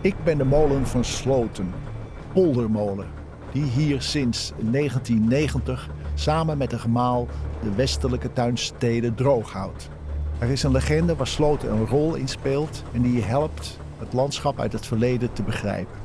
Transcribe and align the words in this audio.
Ik 0.00 0.14
ben 0.24 0.38
de 0.38 0.44
molen 0.44 0.86
van 0.86 1.04
Sloten, 1.04 1.72
poldermolen, 2.32 3.06
die 3.52 3.64
hier 3.64 4.02
sinds 4.02 4.52
1990 4.60 5.88
samen 6.14 6.58
met 6.58 6.70
de 6.70 6.78
gemaal 6.78 7.26
de 7.62 7.74
westelijke 7.74 8.32
tuinsteden 8.32 9.14
droog 9.14 9.52
houdt. 9.52 9.88
Er 10.38 10.48
is 10.48 10.62
een 10.62 10.72
legende 10.72 11.16
waar 11.16 11.26
Sloten 11.26 11.72
een 11.72 11.86
rol 11.86 12.14
in 12.14 12.28
speelt 12.28 12.82
en 12.92 13.02
die 13.02 13.12
je 13.12 13.22
helpt 13.22 13.78
het 13.98 14.12
landschap 14.12 14.60
uit 14.60 14.72
het 14.72 14.86
verleden 14.86 15.32
te 15.32 15.42
begrijpen. 15.42 15.98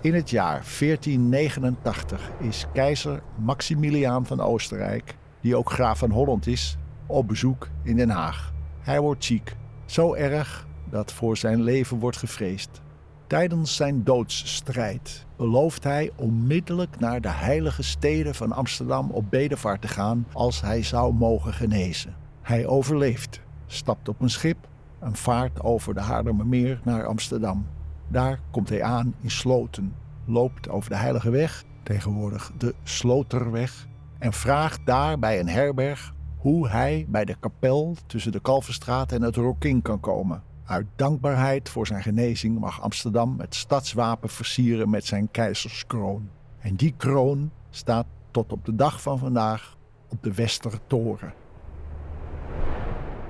In 0.00 0.14
het 0.14 0.30
jaar 0.30 0.64
1489 0.78 2.30
is 2.38 2.66
keizer 2.72 3.22
Maximiliaan 3.36 4.26
van 4.26 4.40
Oostenrijk, 4.40 5.16
die 5.40 5.56
ook 5.56 5.70
graaf 5.70 5.98
van 5.98 6.10
Holland 6.10 6.46
is, 6.46 6.76
op 7.06 7.28
bezoek 7.28 7.68
in 7.82 7.96
Den 7.96 8.10
Haag. 8.10 8.52
Hij 8.80 9.00
wordt 9.00 9.24
ziek, 9.24 9.56
zo 9.86 10.14
erg 10.14 10.66
dat 10.92 11.12
voor 11.12 11.36
zijn 11.36 11.62
leven 11.62 11.98
wordt 11.98 12.16
gevreesd. 12.16 12.80
Tijdens 13.26 13.76
zijn 13.76 14.04
doodsstrijd 14.04 15.26
belooft 15.36 15.84
hij 15.84 16.10
onmiddellijk 16.16 16.98
naar 16.98 17.20
de 17.20 17.28
heilige 17.28 17.82
steden 17.82 18.34
van 18.34 18.52
Amsterdam 18.52 19.10
op 19.10 19.30
bedevaart 19.30 19.80
te 19.80 19.88
gaan 19.88 20.26
als 20.32 20.60
hij 20.60 20.82
zou 20.82 21.14
mogen 21.14 21.52
genezen. 21.52 22.14
Hij 22.42 22.66
overleeft, 22.66 23.40
stapt 23.66 24.08
op 24.08 24.20
een 24.20 24.30
schip 24.30 24.68
en 24.98 25.16
vaart 25.16 25.62
over 25.62 25.94
de 25.94 26.00
Haarlemmermeer 26.00 26.80
naar 26.84 27.06
Amsterdam. 27.06 27.66
Daar 28.08 28.40
komt 28.50 28.68
hij 28.68 28.82
aan 28.82 29.14
in 29.20 29.30
Sloten, 29.30 29.94
loopt 30.24 30.68
over 30.68 30.90
de 30.90 30.96
Heilige 30.96 31.30
Weg, 31.30 31.64
tegenwoordig 31.82 32.52
de 32.58 32.74
Sloterweg, 32.82 33.86
en 34.18 34.32
vraagt 34.32 34.86
daar 34.86 35.18
bij 35.18 35.40
een 35.40 35.48
herberg 35.48 36.14
hoe 36.36 36.68
hij 36.68 37.06
bij 37.08 37.24
de 37.24 37.36
kapel 37.40 37.96
tussen 38.06 38.32
de 38.32 38.40
Kalverstraat 38.40 39.12
en 39.12 39.22
het 39.22 39.36
Rokin 39.36 39.82
kan 39.82 40.00
komen. 40.00 40.42
Uit 40.64 40.86
dankbaarheid 40.96 41.68
voor 41.68 41.86
zijn 41.86 42.02
genezing 42.02 42.58
mag 42.58 42.80
Amsterdam 42.80 43.40
het 43.40 43.54
stadswapen 43.54 44.28
versieren 44.28 44.90
met 44.90 45.06
zijn 45.06 45.30
keizerskroon. 45.30 46.28
En 46.58 46.74
die 46.74 46.94
kroon 46.96 47.50
staat 47.70 48.06
tot 48.30 48.52
op 48.52 48.64
de 48.64 48.74
dag 48.74 49.02
van 49.02 49.18
vandaag 49.18 49.76
op 50.08 50.22
de 50.22 50.34
Westertoren. 50.34 51.34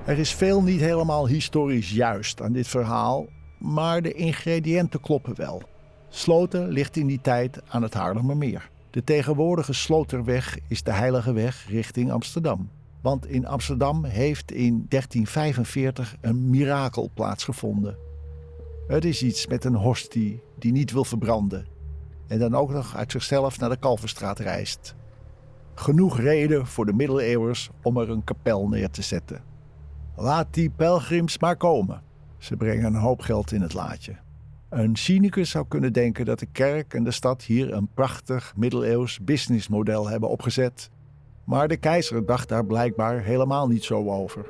Er 0.05 0.19
is 0.19 0.33
veel 0.33 0.63
niet 0.63 0.79
helemaal 0.79 1.27
historisch 1.27 1.91
juist 1.91 2.41
aan 2.41 2.51
dit 2.51 2.67
verhaal, 2.67 3.25
maar 3.59 4.01
de 4.01 4.13
ingrediënten 4.13 5.01
kloppen 5.01 5.35
wel. 5.35 5.61
Sloten 6.09 6.67
ligt 6.67 6.97
in 6.97 7.07
die 7.07 7.21
tijd 7.21 7.61
aan 7.67 7.81
het 7.81 7.93
Haarlemmermeer. 7.93 8.69
De 8.89 9.03
tegenwoordige 9.03 9.73
Sloterweg 9.73 10.57
is 10.67 10.83
de 10.83 10.91
heilige 10.91 11.33
weg 11.33 11.65
richting 11.69 12.11
Amsterdam. 12.11 12.69
Want 13.03 13.27
in 13.27 13.45
Amsterdam 13.45 14.03
heeft 14.03 14.51
in 14.51 14.85
1345 14.89 16.15
een 16.21 16.49
mirakel 16.49 17.11
plaatsgevonden. 17.13 17.97
Het 18.87 19.05
is 19.05 19.23
iets 19.23 19.47
met 19.47 19.63
een 19.63 19.75
hostie 19.75 20.41
die 20.59 20.71
niet 20.71 20.91
wil 20.91 21.05
verbranden. 21.05 21.65
En 22.27 22.39
dan 22.39 22.55
ook 22.55 22.71
nog 22.71 22.95
uit 22.95 23.11
zichzelf 23.11 23.59
naar 23.59 23.69
de 23.69 23.77
Kalverstraat 23.77 24.39
reist. 24.39 24.95
Genoeg 25.73 26.19
reden 26.19 26.67
voor 26.67 26.85
de 26.85 26.93
middeleeuwers 26.93 27.69
om 27.81 27.97
er 27.97 28.09
een 28.09 28.23
kapel 28.23 28.67
neer 28.67 28.89
te 28.89 29.01
zetten. 29.01 29.43
Laat 30.15 30.53
die 30.53 30.69
pelgrims 30.69 31.39
maar 31.39 31.57
komen. 31.57 32.01
Ze 32.37 32.57
brengen 32.57 32.85
een 32.85 33.01
hoop 33.01 33.21
geld 33.21 33.51
in 33.51 33.61
het 33.61 33.73
laadje. 33.73 34.15
Een 34.69 34.95
cynicus 34.95 35.49
zou 35.49 35.65
kunnen 35.67 35.93
denken 35.93 36.25
dat 36.25 36.39
de 36.39 36.45
kerk 36.45 36.93
en 36.93 37.03
de 37.03 37.11
stad 37.11 37.43
hier 37.43 37.73
een 37.73 37.87
prachtig 37.93 38.53
middeleeuws 38.55 39.19
businessmodel 39.19 40.09
hebben 40.09 40.29
opgezet. 40.29 40.89
Maar 41.43 41.67
de 41.67 41.77
keizer 41.77 42.25
dacht 42.25 42.49
daar 42.49 42.65
blijkbaar 42.65 43.21
helemaal 43.21 43.67
niet 43.67 43.83
zo 43.83 44.09
over. 44.09 44.45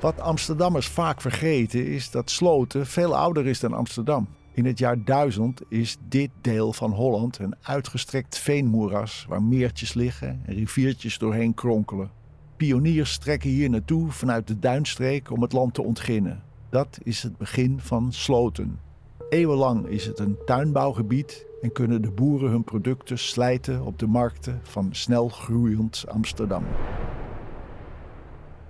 Wat 0.00 0.20
Amsterdammers 0.20 0.88
vaak 0.88 1.20
vergeten 1.20 1.86
is 1.86 2.10
dat 2.10 2.30
Sloten 2.30 2.86
veel 2.86 3.16
ouder 3.16 3.46
is 3.46 3.60
dan 3.60 3.72
Amsterdam. 3.72 4.28
In 4.52 4.64
het 4.66 4.78
jaar 4.78 5.04
1000 5.04 5.62
is 5.68 5.96
dit 6.08 6.30
deel 6.40 6.72
van 6.72 6.92
Holland 6.92 7.38
een 7.38 7.54
uitgestrekt 7.62 8.38
veenmoeras 8.38 9.26
waar 9.28 9.42
meertjes 9.42 9.94
liggen 9.94 10.40
en 10.46 10.54
riviertjes 10.54 11.18
doorheen 11.18 11.54
kronkelen. 11.54 12.10
Pioniers 12.56 13.18
trekken 13.18 13.50
hier 13.50 13.70
naartoe 13.70 14.10
vanuit 14.10 14.46
de 14.46 14.58
duinstreek 14.58 15.30
om 15.30 15.42
het 15.42 15.52
land 15.52 15.74
te 15.74 15.82
ontginnen. 15.82 16.42
Dat 16.70 16.98
is 17.02 17.22
het 17.22 17.36
begin 17.36 17.80
van 17.80 18.12
Sloten. 18.12 18.80
Eeuwenlang 19.28 19.86
is 19.86 20.06
het 20.06 20.18
een 20.18 20.36
tuinbouwgebied 20.44 21.46
en 21.60 21.72
kunnen 21.72 22.02
de 22.02 22.10
boeren 22.10 22.50
hun 22.50 22.64
producten 22.64 23.18
slijten 23.18 23.82
op 23.82 23.98
de 23.98 24.06
markten 24.06 24.60
van 24.62 24.88
snel 24.90 25.28
groeiend 25.28 26.04
Amsterdam. 26.08 26.64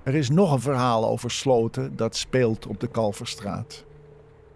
Er 0.02 0.14
is 0.14 0.30
nog 0.30 0.52
een 0.52 0.60
verhaal 0.60 1.08
over 1.08 1.30
Sloten 1.30 1.96
dat 1.96 2.16
speelt 2.16 2.66
op 2.66 2.80
de 2.80 2.86
Kalverstraat. 2.86 3.84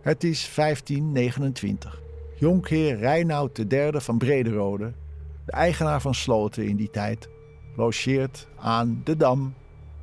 Het 0.01 0.25
is 0.25 0.55
1529. 0.55 2.03
Jonkheer 2.39 2.97
Reinoud 2.97 3.59
III 3.59 3.91
van 3.93 4.19
Brederode, 4.19 4.93
de 5.47 5.53
eigenaar 5.53 6.01
van 6.01 6.15
Sloten 6.15 6.67
in 6.67 6.77
die 6.77 6.91
tijd, 6.91 7.29
logeert 7.77 8.49
aan 8.57 9.01
de 9.05 9.17
Dam. 9.17 9.55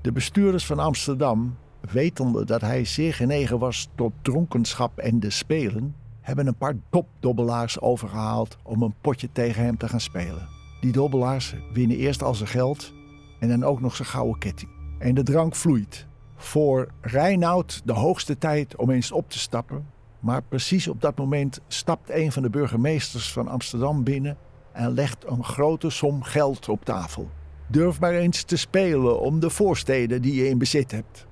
De 0.01 0.11
bestuurders 0.11 0.65
van 0.65 0.79
Amsterdam, 0.79 1.57
wetende 1.91 2.45
dat 2.45 2.61
hij 2.61 2.85
zeer 2.85 3.13
genegen 3.13 3.59
was 3.59 3.89
tot 3.95 4.13
dronkenschap 4.21 4.97
en 4.97 5.19
de 5.19 5.29
spelen, 5.29 5.95
hebben 6.21 6.47
een 6.47 6.55
paar 6.55 6.75
topdobbelaars 6.89 7.79
overgehaald 7.79 8.57
om 8.63 8.81
een 8.81 8.95
potje 9.01 9.29
tegen 9.31 9.63
hem 9.63 9.77
te 9.77 9.87
gaan 9.87 9.99
spelen. 9.99 10.47
Die 10.81 10.91
dobbelaars 10.91 11.55
winnen 11.73 11.97
eerst 11.97 12.23
al 12.23 12.35
zijn 12.35 12.49
geld 12.49 12.93
en 13.39 13.47
dan 13.47 13.63
ook 13.63 13.81
nog 13.81 13.95
zijn 13.95 14.07
gouden 14.07 14.39
ketting. 14.39 14.71
En 14.99 15.15
de 15.15 15.23
drank 15.23 15.55
vloeit. 15.55 16.07
Voor 16.35 16.87
Reinoud 17.01 17.81
de 17.85 17.93
hoogste 17.93 18.37
tijd 18.37 18.75
om 18.75 18.89
eens 18.89 19.11
op 19.11 19.29
te 19.29 19.39
stappen. 19.39 19.87
Maar 20.19 20.41
precies 20.41 20.87
op 20.87 21.01
dat 21.01 21.17
moment 21.17 21.59
stapt 21.67 22.09
een 22.09 22.31
van 22.31 22.41
de 22.41 22.49
burgemeesters 22.49 23.31
van 23.31 23.47
Amsterdam 23.47 24.03
binnen 24.03 24.37
en 24.71 24.93
legt 24.93 25.27
een 25.27 25.43
grote 25.43 25.89
som 25.89 26.23
geld 26.23 26.69
op 26.69 26.85
tafel. 26.85 27.29
Durf 27.67 27.99
maar 27.99 28.13
eens 28.13 28.43
te 28.43 28.57
spelen 28.57 29.19
om 29.19 29.39
de 29.39 29.49
voorsteden 29.49 30.21
die 30.21 30.35
je 30.35 30.49
in 30.49 30.57
bezit 30.57 30.91
hebt. 30.91 31.27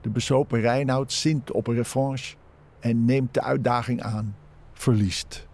De 0.00 0.08
bezopen 0.08 0.60
Reinoud 0.60 1.12
zint 1.12 1.52
op 1.52 1.66
een 1.66 1.74
revanche 1.74 2.36
en 2.84 3.04
neemt 3.04 3.34
de 3.34 3.42
uitdaging 3.42 4.02
aan. 4.02 4.36
Verliest. 4.72 5.46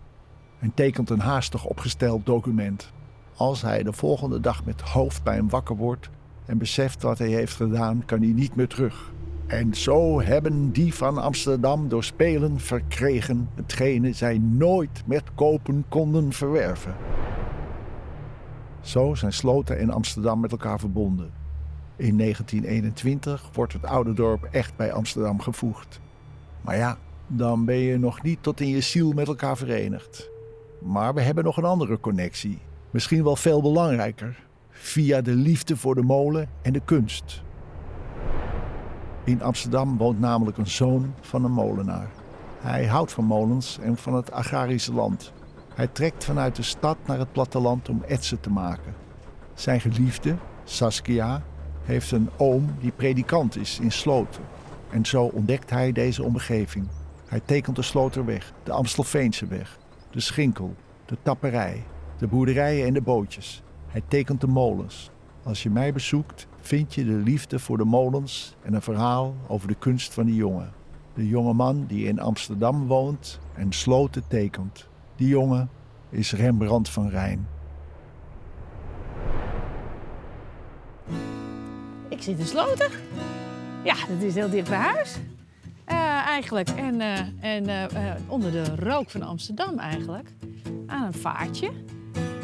En 0.58 0.74
tekent 0.74 1.10
een 1.10 1.20
haastig 1.20 1.64
opgesteld 1.64 2.26
document. 2.26 2.92
Als 3.36 3.62
hij 3.62 3.82
de 3.82 3.92
volgende 3.92 4.41
dag 4.41 4.64
met 4.64 4.80
hoofdpijn 4.80 5.48
wakker 5.48 5.76
wordt 5.76 6.10
en 6.46 6.58
beseft 6.58 7.02
wat 7.02 7.18
hij 7.18 7.28
heeft 7.28 7.54
gedaan, 7.54 8.04
kan 8.04 8.22
hij 8.22 8.32
niet 8.32 8.56
meer 8.56 8.68
terug. 8.68 9.12
En 9.46 9.74
zo 9.74 10.20
hebben 10.20 10.70
die 10.70 10.94
van 10.94 11.18
Amsterdam 11.18 11.88
door 11.88 12.04
spelen 12.04 12.60
verkregen 12.60 13.48
hetgene 13.54 14.12
zij 14.12 14.38
nooit 14.38 15.02
met 15.06 15.34
kopen 15.34 15.84
konden 15.88 16.32
verwerven. 16.32 16.94
Zo 18.80 19.14
zijn 19.14 19.32
Sloten 19.32 19.78
en 19.78 19.91
Amsterdam 19.91 20.41
met 20.41 20.50
elkaar 20.50 20.78
verbonden. 20.78 21.30
In 21.97 22.18
1921 22.18 23.50
wordt 23.52 23.72
het 23.72 23.84
oude 23.84 24.12
dorp 24.12 24.44
echt 24.44 24.76
bij 24.76 24.92
Amsterdam 24.92 25.41
gevoegd. 25.41 26.00
Maar 26.60 26.76
ja, 26.76 26.98
dan 27.32 27.64
ben 27.64 27.76
je 27.76 27.98
nog 27.98 28.22
niet 28.22 28.42
tot 28.42 28.60
in 28.60 28.68
je 28.68 28.80
ziel 28.80 29.12
met 29.12 29.28
elkaar 29.28 29.56
verenigd. 29.56 30.30
Maar 30.80 31.14
we 31.14 31.20
hebben 31.20 31.44
nog 31.44 31.56
een 31.56 31.64
andere 31.64 32.00
connectie. 32.00 32.58
Misschien 32.91 33.24
wel 33.24 33.36
veel 33.36 33.62
belangrijker. 33.62 34.46
Via 34.70 35.20
de 35.20 35.34
liefde 35.34 35.76
voor 35.76 35.94
de 35.94 36.02
molen 36.02 36.48
en 36.62 36.72
de 36.72 36.80
kunst. 36.84 37.42
In 39.24 39.42
Amsterdam 39.42 39.96
woont 39.96 40.20
namelijk 40.20 40.56
een 40.56 40.66
zoon 40.66 41.14
van 41.20 41.44
een 41.44 41.52
molenaar. 41.52 42.10
Hij 42.58 42.86
houdt 42.86 43.12
van 43.12 43.24
molens 43.24 43.78
en 43.78 43.97
van 43.97 44.14
het 44.14 44.32
agrarische 44.32 44.92
land. 44.92 45.32
Hij 45.74 45.86
trekt 45.86 46.24
vanuit 46.24 46.56
de 46.56 46.62
stad 46.62 46.97
naar 47.06 47.18
het 47.18 47.32
platteland 47.32 47.88
om 47.88 48.02
etsen 48.06 48.41
te 48.41 48.50
maken. 48.50 48.94
Zijn 49.54 49.80
geliefde, 49.80 50.36
Saskia, 50.64 51.42
heeft 51.82 52.10
een 52.10 52.30
oom 52.36 52.74
die 52.80 52.92
predikant 52.92 53.56
is 53.56 53.78
in 53.78 53.92
Sloten. 53.92 54.42
En 54.91 55.06
zo 55.06 55.24
ontdekt 55.24 55.71
hij 55.71 55.92
deze 55.92 56.22
omgeving. 56.22 56.86
Hij 57.30 57.41
tekent 57.44 57.77
de 57.77 57.82
Sloterweg, 57.82 58.53
de 58.62 58.72
Amstelveense 58.72 59.47
weg, 59.47 59.78
de 60.10 60.21
Schinkel, 60.21 60.74
de 61.04 61.16
tapperij, 61.22 61.84
de 62.18 62.27
boerderijen 62.27 62.86
en 62.86 62.94
de 62.94 63.00
bootjes. 63.00 63.62
Hij 63.86 64.03
tekent 64.09 64.41
de 64.41 64.47
molens. 64.47 65.10
Als 65.42 65.62
je 65.62 65.71
mij 65.71 65.92
bezoekt, 65.92 66.47
vind 66.60 66.94
je 66.94 67.04
de 67.04 67.12
liefde 67.12 67.59
voor 67.59 67.77
de 67.77 67.84
molens 67.84 68.56
en 68.62 68.74
een 68.74 68.82
verhaal 68.82 69.34
over 69.47 69.68
de 69.68 69.74
kunst 69.74 70.15
van 70.15 70.27
die 70.27 70.34
jongen. 70.34 70.72
De 71.15 71.28
jonge 71.28 71.53
man 71.53 71.84
die 71.86 72.06
in 72.06 72.21
Amsterdam 72.21 72.86
woont 72.86 73.41
en 73.54 73.72
Sloten 73.72 74.22
tekent. 74.28 74.88
Die 75.16 75.28
jongen 75.28 75.71
is 76.09 76.32
Rembrandt 76.32 76.88
van 76.88 77.09
Rijn. 77.09 77.48
Ik 82.09 82.22
zit 82.22 82.38
in 82.38 82.47
Sloten. 82.47 82.91
Ja, 83.84 83.94
dat 83.94 84.22
is 84.22 84.34
heel 84.34 84.50
dicht 84.50 84.68
bij 84.68 84.78
huis. 84.78 85.18
Eigenlijk. 86.30 86.68
En, 86.68 87.00
uh, 87.00 87.18
en 87.41 87.68
uh, 87.68 87.84
onder 88.27 88.53
de 88.53 88.65
rook 88.78 89.10
van 89.10 89.22
Amsterdam 89.22 89.78
eigenlijk. 89.78 90.28
Aan 90.86 91.06
een 91.06 91.12
vaartje. 91.12 91.71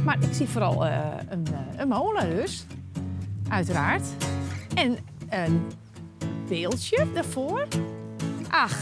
Maar 0.05 0.17
ik 0.21 0.33
zie 0.33 0.49
vooral 0.49 0.87
een, 0.87 1.47
een 1.77 2.37
dus. 2.37 2.67
Uiteraard. 3.49 4.06
En 4.75 4.99
een 5.29 5.67
beeldje 6.49 7.06
daarvoor. 7.15 7.67
Ach, 8.49 8.79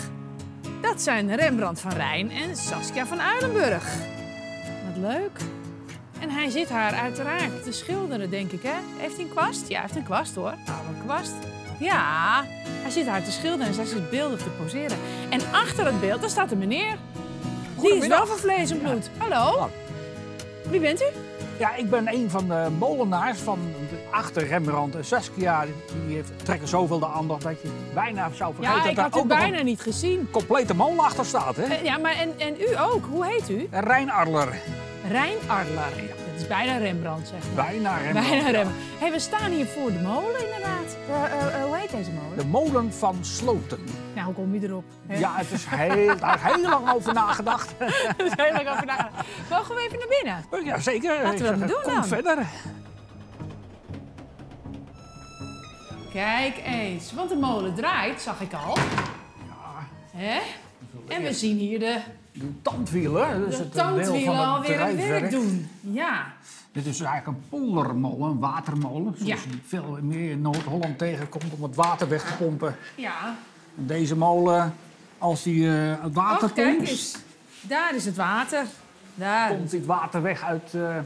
Dat 0.81 1.03
zijn 1.03 1.37
Rembrandt 1.37 1.81
van 1.81 1.93
Rijn 1.93 2.31
en 2.31 2.56
Saskia 2.56 3.06
van 3.06 3.21
Uilenburg. 3.21 3.97
Wat 4.87 4.97
leuk. 4.97 5.39
En 6.21 6.31
hij 6.31 6.51
zit 6.51 6.69
haar 6.69 6.93
uiteraard 6.93 7.62
te 7.65 7.73
schilderen, 7.73 8.31
denk 8.31 8.53
ik, 8.53 8.62
hè? 8.62 8.77
Heeft 8.97 9.17
hij 9.17 9.25
een 9.25 9.31
kwast? 9.31 9.69
Ja, 9.69 9.75
hij 9.75 9.83
heeft 9.83 9.97
een 9.97 10.05
kwast, 10.05 10.35
hoor. 10.35 10.51
Een 10.51 11.05
kwast. 11.05 11.35
Ja, 11.79 12.44
hij 12.82 12.91
zit 12.91 13.06
haar 13.06 13.23
te 13.25 13.31
schilderen 13.32 13.67
en 13.67 13.75
zij 13.75 13.85
zit 13.85 14.11
beeldig 14.11 14.38
te 14.43 14.49
poseren. 14.62 14.97
En 15.29 15.41
achter 15.53 15.87
het 15.87 16.00
beeld, 16.00 16.21
daar 16.21 16.31
staat 16.31 16.50
een 16.53 16.59
meneer. 16.59 16.97
Die 17.81 17.97
is 17.97 18.06
wel 18.06 18.26
van 18.26 18.37
vlees 18.37 18.71
en 18.71 18.79
bloed. 18.79 19.11
Hallo? 19.19 19.69
Wie 20.71 20.81
bent 20.81 21.00
u? 21.03 21.05
Ja, 21.59 21.75
ik 21.75 21.91
ben 21.91 22.09
een 22.15 22.31
van 22.31 22.49
de 22.49 22.67
molenaars 22.79 23.38
van 23.38 23.59
de- 23.91 23.97
achter 24.11 24.47
Rembrandt 24.47 24.97
en 24.97 25.05
Saskia. 25.05 25.65
Die 26.06 26.15
heeft, 26.15 26.31
trekken 26.43 26.69
zoveel 26.69 26.99
de 26.99 27.06
aandacht 27.06 27.43
dat 27.43 27.62
je 27.62 27.69
bijna 27.94 28.31
zou 28.35 28.55
vergeten 28.55 28.82
Ja, 28.82 28.88
ik 28.91 28.97
dat 28.97 29.05
had 29.05 29.17
ook 29.20 29.29
bijna 29.29 29.62
niet 29.62 29.81
gezien. 29.81 30.29
complete 30.31 30.75
molen 30.75 31.05
achter 31.05 31.25
staat. 31.25 31.56
Hè? 31.56 31.62
Eh, 31.62 31.85
Ja, 31.85 31.99
maar 31.99 32.12
en, 32.17 32.32
en 32.38 32.55
u 32.61 32.79
ook. 32.79 33.05
Hoe 33.11 33.27
heet 33.27 33.50
u? 33.50 33.69
Rijn 33.70 34.11
Arler. 34.11 34.55
Rijn 35.11 35.37
Arlar. 35.47 35.93
Dat 36.35 36.43
is 36.43 36.49
bijna 36.49 36.77
Rembrandt, 36.77 37.29
zeg 37.29 37.39
maar. 37.55 37.65
Bijna 37.65 37.97
Rembrandt. 37.97 38.29
Bijna 38.29 38.47
ja. 38.47 38.51
Rembrandt. 38.51 38.79
Hey, 38.99 39.11
we 39.13 39.19
staan 39.19 39.51
hier 39.51 39.67
voor 39.67 39.93
de 39.93 39.99
molen, 39.99 40.45
inderdaad. 40.45 40.97
Eh, 41.09 41.25
eh, 41.25 41.55
eh, 41.61 41.65
hoe 41.65 41.77
heet 41.77 41.91
deze 41.91 42.11
molen? 42.11 42.39
De 42.39 42.47
molen 42.47 42.93
van 42.93 43.19
Sloten. 43.21 43.79
Nou, 44.15 44.27
hoe 44.27 44.35
kom 44.35 44.55
je 44.55 44.63
erop? 44.63 44.85
hè? 45.07 45.19
Ja, 45.19 45.37
het 45.37 45.51
is 45.51 45.65
heel, 45.69 46.19
daar 46.19 46.35
is 46.35 46.53
heel 46.55 46.69
lang 46.71 46.93
over 46.93 47.15
nagedacht. 47.15 47.75
Daar 47.79 48.27
is 48.27 48.33
heel 48.37 48.53
lang 48.53 48.69
over 48.69 48.87
nagedacht. 48.87 49.27
Mogen 49.51 49.75
we 49.75 49.81
even 49.81 49.99
naar 49.99 50.09
binnen? 50.21 50.65
Ja, 50.65 50.79
zeker. 50.81 51.23
Laten 51.23 51.39
we 51.39 51.45
dat 51.45 51.59
zeg, 51.59 51.69
doen 51.69 51.83
Kom 51.83 51.95
dan. 51.95 52.05
verder. 52.05 52.47
Kijk 56.13 56.61
eens, 56.65 57.13
want 57.13 57.29
de 57.29 57.37
molen 57.37 57.75
draait, 57.75 58.21
zag 58.21 58.41
ik 58.41 58.53
al. 58.67 58.77
Hè? 60.17 60.41
En 61.09 61.23
we 61.23 61.33
zien 61.33 61.59
hier 61.59 61.79
de, 61.79 62.01
Tandwielen. 62.62 63.46
Dus 63.49 63.56
de 63.56 63.69
tandwielen 63.69 64.37
het 64.37 64.46
alweer 64.46 64.87
het 64.87 64.96
werk 64.96 65.31
doen. 65.31 65.69
Ja. 65.81 66.32
Dit 66.73 66.87
is 66.87 67.00
eigenlijk 67.00 67.26
een 67.38 67.44
poldermolen, 67.49 68.31
een 68.31 68.38
watermolen. 68.38 69.14
Zoals 69.19 69.43
Ja. 69.43 69.50
je 69.50 69.58
veel 69.67 69.99
meer 70.02 70.31
in 70.31 70.41
Noord-Holland 70.41 70.99
tegenkomt 70.99 71.44
om 71.56 71.62
het 71.62 71.75
water 71.75 72.08
weg 72.08 72.23
te 72.26 72.32
pompen. 72.44 72.76
Ja. 72.94 73.35
En 73.79 73.87
Deze 73.87 74.17
molen, 74.17 74.75
als 75.19 75.43
die 75.43 75.69
eh, 75.69 76.02
het 76.02 76.14
water 76.14 76.49
Och, 76.49 76.52
kijk 76.55 76.81
eens. 76.88 77.17
Daar 77.61 77.94
is 77.94 78.05
het 78.05 78.17
water. 78.17 78.64
Daar. 79.14 79.49
komt 79.49 79.70
dit 79.70 79.87
water 79.87 80.23
weg 80.23 80.43
uit 80.43 80.75
eh, 80.75 80.96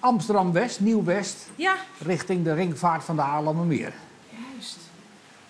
Amsterdam-West, 0.00 0.80
Nieuw-West, 0.80 1.36
Ja, 1.54 1.74
richting 1.98 2.44
de 2.44 2.52
ringvaart 2.52 3.04
van 3.04 3.16
de 3.16 3.22
Haarlemmermeer. 3.22 3.92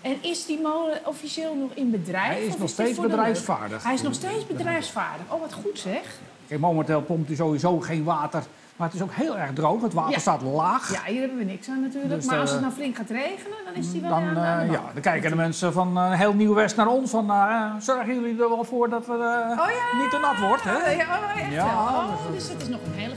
En 0.06 0.16
is 0.22 0.46
die 0.46 0.60
molen 0.60 0.98
officieel 1.04 1.54
nog 1.54 1.70
in 1.74 1.90
bedrijf? 1.90 2.26
Hij 2.28 2.44
is 2.46 2.56
nog 2.56 2.68
steeds 2.68 2.98
bedrijfsvaardig. 3.00 3.82
Hij 3.84 3.94
is 3.94 4.02
nog 4.02 4.14
steeds 4.14 4.46
bedrijfsvaardig. 4.46 5.26
Oh, 5.28 5.40
wat 5.40 5.52
goed 5.52 5.78
zeg. 5.78 6.18
Kijk, 6.48 6.60
momenteel 6.60 7.02
pompt 7.02 7.26
hij 7.28 7.36
sowieso 7.36 7.80
geen 7.80 8.04
water, 8.04 8.42
maar 8.76 8.86
het 8.86 8.96
is 8.96 9.02
ook 9.02 9.12
heel 9.12 9.38
erg 9.38 9.52
droog. 9.52 9.82
Het 9.82 9.92
water 9.92 10.12
Ja. 10.12 10.18
staat 10.18 10.42
laag. 10.42 10.92
Ja, 10.92 11.00
hier 11.12 11.20
hebben 11.20 11.38
we 11.38 11.44
niks 11.44 11.68
aan 11.68 11.80
natuurlijk. 11.80 12.14
Dus, 12.14 12.24
maar 12.24 12.38
als 12.38 12.50
het 12.50 12.58
eh, 12.58 12.64
nou 12.64 12.76
flink 12.76 12.96
gaat 12.96 13.10
regenen, 13.10 13.56
dan 13.64 13.74
is 13.74 13.90
die 13.92 14.00
wel 14.00 14.10
Dan, 14.10 14.22
aan, 14.22 14.38
aan 14.38 14.58
de 14.58 14.64
eh, 14.66 14.72
ja, 14.72 14.90
dan 14.92 15.02
kijken 15.02 15.30
de 15.30 15.36
mensen 15.36 15.72
van 15.72 15.96
eh, 15.96 16.12
heel 16.12 16.32
Nieuw-West 16.34 16.76
naar 16.76 16.86
ons 16.88 17.10
van, 17.10 17.30
eh, 17.30 17.74
zorgen 17.80 18.14
jullie 18.14 18.42
er 18.42 18.48
wel 18.48 18.64
voor 18.64 18.88
dat 18.88 19.06
het 19.06 19.20
eh, 19.20 19.60
Oh 19.60 19.70
ja. 19.70 19.98
niet 20.02 20.10
te 20.10 20.18
nat 20.20 20.38
wordt, 20.48 20.62
hè? 20.64 20.76
Oh, 20.76 20.96
ja, 20.96 21.18
oh, 21.18 21.40
echt 21.42 21.52
Ja, 21.52 21.64
wel. 21.64 21.74
Oh, 21.74 22.32
dus 22.32 22.48
dat 22.48 22.62
is 22.62 22.68
nog 22.68 22.80
een 22.86 22.98
hele 23.00 23.14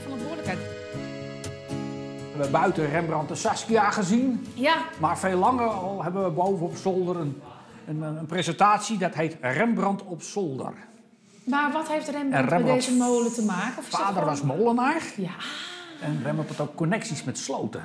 We 2.40 2.46
hebben 2.46 2.62
buiten 2.62 2.90
Rembrandt 2.90 3.30
en 3.30 3.36
Saskia 3.36 3.90
gezien. 3.90 4.46
Ja, 4.54 4.74
Maar 4.98 5.18
veel 5.18 5.38
langer 5.38 5.66
al 5.66 6.02
hebben 6.02 6.24
we 6.24 6.30
boven 6.30 6.66
op 6.66 6.76
zolder 6.76 7.16
een, 7.16 7.40
een, 7.86 8.02
een 8.02 8.26
presentatie. 8.26 8.98
Dat 8.98 9.14
heet 9.14 9.36
Rembrandt 9.40 10.02
op 10.04 10.22
zolder. 10.22 10.72
maar 11.44 11.72
wat 11.72 11.88
heeft 11.88 12.08
Rembrandt, 12.08 12.50
met 12.50 12.66
deze 12.66 12.92
molen 12.96 13.32
te 13.32 13.44
maken? 13.44 13.78
Of 13.78 13.88
dat 13.90 14.00
Vader 14.00 14.24
was 14.24 14.42
molenaar. 14.42 15.02
Ja. 15.16 15.30
En 16.00 16.20
Rembrandt 16.24 16.56
had 16.56 16.68
ook 16.68 16.74
connecties 16.74 17.24
met 17.24 17.38
sloten. 17.38 17.82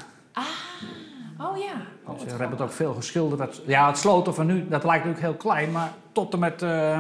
Oh 1.42 1.58
ja. 1.58 1.74
Oh, 2.06 2.14
Dus 2.14 2.24
wat 2.24 2.40
Rembrandt 2.40 2.62
ook 2.62 2.72
veel 2.72 2.94
geschilderd. 2.94 3.40
Het- 3.40 3.62
Ja, 3.68 3.88
het 3.88 3.98
sloten 3.98 4.36
van 4.36 4.46
nu, 4.46 4.68
dat 4.68 4.84
lijkt 4.84 5.06
natuurlijk 5.06 5.34
heel 5.34 5.52
klein. 5.52 5.72
Maar 5.72 5.92
tot 6.12 6.34
en 6.34 6.40
met 6.40 6.62
eh, 6.62 7.00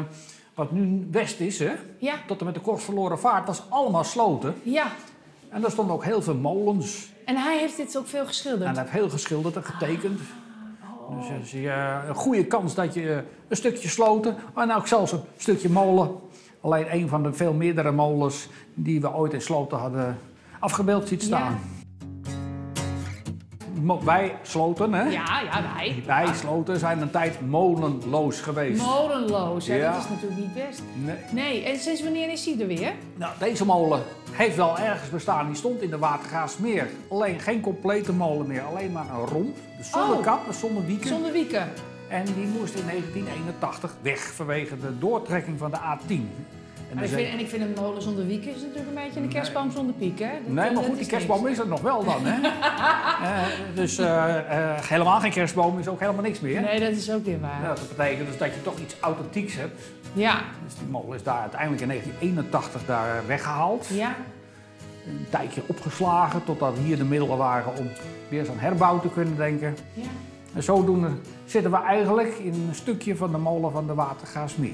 wat 0.53 0.71
nu 0.71 1.07
West 1.11 1.39
is, 1.39 1.59
hè, 1.59 1.71
Ja, 1.97 2.13
tot 2.27 2.39
en 2.39 2.45
met 2.45 2.53
de 2.53 2.59
kort 2.61 2.83
verloren 2.83 3.19
vaart, 3.19 3.47
was 3.47 3.63
allemaal 3.69 4.03
sloten. 4.03 4.55
ja. 4.63 4.85
En 5.49 5.61
daar 5.61 5.71
stonden 5.71 5.95
ook 5.95 6.03
heel 6.03 6.21
veel 6.21 6.35
molens. 6.35 7.13
En 7.25 7.35
hij 7.35 7.59
heeft 7.59 7.77
dit 7.77 7.97
ook 7.97 8.07
veel 8.07 8.25
geschilderd. 8.25 8.63
En 8.69 8.73
hij 8.73 8.81
heeft 8.81 8.93
heel 8.95 9.09
geschilderd 9.09 9.55
en 9.55 9.63
getekend. 9.63 10.19
Dus 11.19 11.27
eh, 11.29 11.35
zie 11.43 11.61
je 11.61 11.99
een 12.07 12.15
goede 12.15 12.45
kans 12.45 12.75
dat 12.75 12.93
je 12.93 13.11
eh, 13.13 13.17
een 13.47 13.55
stukje 13.57 13.87
sloten, 13.89 14.35
en 14.55 14.73
ook 14.73 14.87
zelfs 14.87 15.11
een 15.11 15.21
stukje 15.37 15.69
molen. 15.69 16.11
Alleen 16.61 16.93
een 16.93 17.07
van 17.07 17.23
de 17.23 17.33
veel 17.33 17.53
meerdere 17.53 17.91
molens 17.91 18.47
die 18.73 19.01
we 19.01 19.13
ooit 19.13 19.33
in 19.33 19.41
sloten 19.41 19.77
hadden 19.77 20.17
afgebeeld 20.59 21.07
ziet 21.07 21.23
staan. 21.23 21.59
Mo- 23.81 24.03
Wij 24.03 24.35
sloten, 24.41 24.93
hè? 24.93 25.03
Ja, 25.03 25.41
ja, 25.41 25.63
wij. 25.75 26.03
Wij 26.05 26.33
sloten 26.33 26.79
zijn 26.79 27.01
een 27.01 27.11
tijd 27.11 27.41
molenloos 27.47 28.39
geweest. 28.41 28.85
Molenloos, 28.85 29.67
hè? 29.67 29.75
Ja. 29.75 29.91
dat 29.93 30.03
is 30.03 30.09
natuurlijk 30.09 30.39
niet 30.41 30.53
best. 30.53 30.81
Nee. 31.03 31.15
Nee, 31.31 31.63
en 31.63 31.79
sinds 31.79 32.03
wanneer 32.03 32.31
is 32.31 32.45
hij 32.45 32.59
er 32.59 32.67
weer? 32.67 32.93
Nou, 33.15 33.33
deze 33.39 33.65
molen 33.65 34.01
heeft 34.35 34.55
wel 34.55 34.77
ergens 34.79 35.09
bestaan. 35.09 35.47
Die 35.47 35.55
stond 35.55 35.81
in 35.81 35.89
de 35.89 35.97
Watergaasmeer. 35.97 36.87
Alleen 37.07 37.39
geen 37.39 37.61
complete 37.61 38.13
molen 38.13 38.47
meer. 38.47 38.61
Alleen 38.61 38.91
maar 38.91 39.09
een 39.09 39.25
romp. 39.25 39.57
Dus 39.77 39.89
zonder 39.89 40.17
Oh. 40.17 40.23
kap 40.23 40.41
zonder 40.53 40.85
wieken. 40.85 41.07
Zonder 41.07 41.31
wieken. 41.31 41.69
En 42.09 42.25
die 42.25 42.47
moest 42.47 42.75
in 42.75 42.85
1981 42.85 43.95
weg 44.01 44.19
vanwege 44.19 44.79
de 44.79 44.97
doortrekking 44.99 45.57
van 45.59 45.71
de 45.71 45.77
A10. 45.77 46.21
En 46.91 47.03
ik, 47.03 47.09
vind, 47.09 47.27
en 47.29 47.39
ik 47.39 47.47
vind 47.49 47.61
een 47.61 47.73
molen 47.81 48.01
zonder 48.01 48.25
wieken 48.27 48.55
is 48.55 48.61
natuurlijk 48.61 48.87
een 48.87 49.03
beetje 49.03 49.19
een 49.19 49.27
kerstboom 49.29 49.71
zonder 49.71 49.95
piek, 49.95 50.19
hè? 50.19 50.25
Dat- 50.31 50.41
Nee, 50.45 50.53
maar 50.55 50.73
dat 50.73 50.83
goed, 50.85 50.97
die 50.97 51.07
kerstboom 51.07 51.43
niks. 51.43 51.51
is 51.57 51.59
er 51.63 51.67
nog 51.67 51.81
wel 51.81 52.03
dan, 52.03 52.25
hè? 52.25 52.39
Eh, 53.25 53.41
dus 53.75 53.97
eh, 53.97 54.35
eh, 54.37 54.81
helemaal 54.81 55.19
geen 55.19 55.31
kerstboom 55.31 55.79
is 55.79 55.87
ook 55.87 55.99
helemaal 55.99 56.21
niks 56.23 56.39
meer. 56.39 56.61
Nee, 56.61 56.79
dat 56.79 56.89
is 56.91 57.11
ook 57.11 57.25
weer 57.25 57.39
waar. 57.39 57.61
Ja, 57.61 57.67
dat 57.67 57.87
betekent 57.97 58.27
dus 58.27 58.37
dat 58.37 58.53
je 58.53 58.61
toch 58.61 58.79
iets 58.79 58.95
authentieks 58.99 59.55
hebt. 59.55 59.81
Ja, 60.13 60.41
Dus 60.65 60.75
die 60.77 60.87
molen 60.87 61.15
is 61.15 61.23
daar 61.23 61.39
uiteindelijk 61.39 61.81
in 61.81 61.87
1981 61.87 62.85
daar 62.85 63.23
weggehaald. 63.27 63.87
ja. 63.87 64.15
Een 65.07 65.25
tijdje 65.29 65.61
opgeslagen 65.67 66.43
totdat 66.43 66.73
hier 66.83 66.97
de 66.97 67.03
middelen 67.03 67.37
waren 67.37 67.77
om 67.77 67.87
weer 68.29 68.45
zo'n 68.45 68.59
herbouw 68.59 68.99
te 68.99 69.09
kunnen 69.09 69.35
denken. 69.37 69.77
ja. 69.93 70.03
En 70.55 70.63
zodoende 70.63 71.09
zitten 71.45 71.71
we 71.71 71.77
eigenlijk 71.77 72.37
in 72.37 72.53
een 72.69 72.75
stukje 72.75 73.15
van 73.15 73.31
de 73.31 73.37
molen 73.37 73.71
van 73.71 73.87
de 73.87 73.93
Watergaasmeer. 73.93 74.71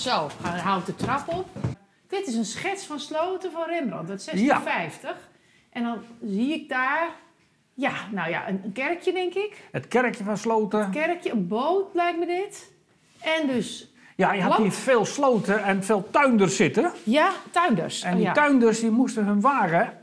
Zo, 0.00 0.28
hij 0.42 0.60
houdt 0.60 0.86
de 0.86 0.94
trap 0.94 1.28
op. 1.28 1.46
Dit 2.08 2.26
is 2.26 2.34
een 2.34 2.44
schets 2.44 2.84
van 2.86 3.00
Sloten 3.00 3.52
van 3.52 3.64
Rembrandt 3.68 4.10
uit 4.10 4.24
1650. 4.24 5.28
En 5.70 5.82
dan 5.82 5.98
zie 6.24 6.52
ik 6.52 6.68
daar, 6.68 7.08
ja, 7.74 7.92
nou 8.10 8.30
ja, 8.30 8.48
een, 8.48 8.60
een 8.64 8.72
kerkje 8.72 9.12
denk 9.12 9.34
ik. 9.34 9.56
Het 9.72 9.88
kerkje 9.88 10.24
van 10.24 10.36
Sloten. 10.36 10.80
Een 10.80 10.90
kerkje, 10.90 11.30
een 11.30 11.48
boot 11.48 11.94
lijkt 11.94 12.18
me 12.18 12.26
dit. 12.26 12.72
En 13.20 13.46
dus, 13.46 13.92
Ja, 14.16 14.32
je 14.32 14.42
had 14.42 14.56
hier 14.56 14.72
veel 14.72 15.04
sloten 15.04 15.62
en 15.64 15.84
veel 15.84 16.08
tuinders 16.10 16.56
zitten. 16.56 16.92
ja, 17.04 17.30
tuinders. 17.50 18.02
En 18.02 18.10
Oh, 18.10 18.16
die 18.16 18.24
ja. 18.24 18.32
tuinders 18.32 18.80
die 18.80 18.90
moesten 18.90 19.24
hun 19.24 19.40
waren 19.40 19.98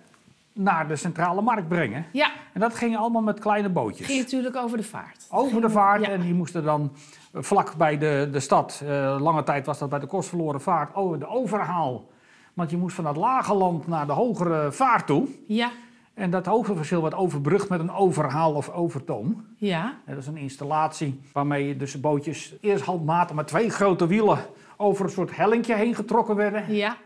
naar 0.57 0.87
de 0.87 0.95
centrale 0.95 1.41
markt 1.41 1.67
brengen. 1.67 2.05
Ja, 2.11 2.29
En 2.53 2.59
dat 2.59 2.75
ging 2.75 2.97
allemaal 2.97 3.21
met 3.21 3.39
kleine 3.39 3.69
bootjes. 3.69 4.07
ging 4.07 4.19
natuurlijk 4.19 4.55
over 4.55 4.77
de 4.77 4.83
vaart. 4.83 5.27
Over 5.31 5.61
de 5.61 5.69
vaart 5.69 6.05
Ja. 6.05 6.09
en 6.11 6.21
die 6.21 6.33
moesten 6.33 6.63
dan 6.63 6.91
eh, 7.31 7.41
vlak 7.41 7.75
bij 7.75 7.97
de, 7.97 8.29
de 8.31 8.39
stad, 8.39 8.81
eh, 8.85 9.15
lange 9.19 9.43
tijd 9.43 9.65
was 9.65 9.79
dat 9.79 9.89
bij 9.89 9.99
de 9.99 10.05
kostverloren 10.07 10.61
vaart, 10.61 10.95
over 10.95 11.19
de 11.19 11.27
overhaal. 11.27 12.07
Want 12.53 12.69
je 12.69 12.77
moest 12.77 12.95
van 12.95 13.05
het 13.05 13.15
lage 13.15 13.53
land 13.53 13.87
naar 13.87 14.05
de 14.05 14.11
hogere 14.13 14.71
vaart 14.71 15.05
toe. 15.07 15.27
Ja, 15.47 15.71
En 16.13 16.29
dat 16.29 16.45
hoogteverschil 16.45 17.01
werd 17.01 17.13
overbrugd 17.15 17.69
met 17.69 17.79
een 17.79 17.91
overhaal 17.91 18.53
of 18.53 18.69
overtoom. 18.69 19.45
ja, 19.57 19.93
Dat 20.05 20.17
is 20.17 20.27
een 20.27 20.37
installatie 20.37 21.21
waarmee 21.33 21.67
je 21.67 21.77
dus 21.77 21.91
de 21.91 21.99
bootjes 21.99 22.55
eerst 22.61 22.83
handmatig 22.85 23.35
met 23.35 23.47
twee 23.47 23.69
grote 23.69 24.07
wielen 24.07 24.37
over 24.77 25.05
een 25.05 25.11
soort 25.11 25.35
hellingje 25.35 25.75
heen 25.75 25.95
getrokken 25.95 26.35
werden. 26.35 26.73
ja. 26.73 26.97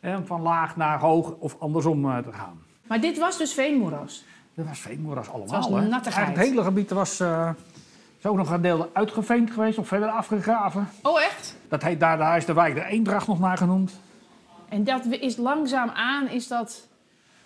En 0.00 0.26
van 0.26 0.42
laag 0.42 0.76
naar 0.76 1.00
hoog 1.00 1.34
of 1.38 1.56
andersom 1.58 2.10
eh, 2.10 2.18
te 2.18 2.32
gaan. 2.32 2.60
Maar 2.88 3.00
dit 3.00 3.18
was 3.18 3.38
dus 3.38 3.52
veenmoeras. 3.52 4.24
Dat 4.54 4.66
was 4.66 4.78
veenmoeras 4.78 5.28
allemaal. 5.28 5.54
Het 5.60 5.68
was 5.70 5.80
hè. 5.80 5.88
nattigheid. 5.88 6.26
Eigenlijk 6.26 6.36
het 6.36 6.48
hele 6.48 6.62
gebied 6.62 6.90
was 6.90 7.20
eh, 7.20 7.50
is 8.18 8.26
ook 8.26 8.36
nog 8.36 8.50
een 8.50 8.62
deel 8.62 8.90
uitgeveend 8.92 9.50
geweest 9.50 9.78
of 9.78 9.88
verder 9.88 10.08
afgegraven. 10.08 10.88
Oh, 11.02 11.22
echt? 11.22 11.56
Dat 11.68 11.82
heet, 11.82 12.00
daar, 12.00 12.18
daar 12.18 12.36
is 12.36 12.44
de 12.44 12.52
wijk 12.52 12.74
de 12.74 12.84
Eendracht 12.84 13.26
nog 13.26 13.40
naar 13.40 13.56
genoemd. 13.56 14.00
En 14.68 14.84
dat 14.84 15.04
is 15.06 15.36
langzaam 15.36 15.88
aan, 15.88 16.28
is 16.28 16.48
dat 16.48 16.86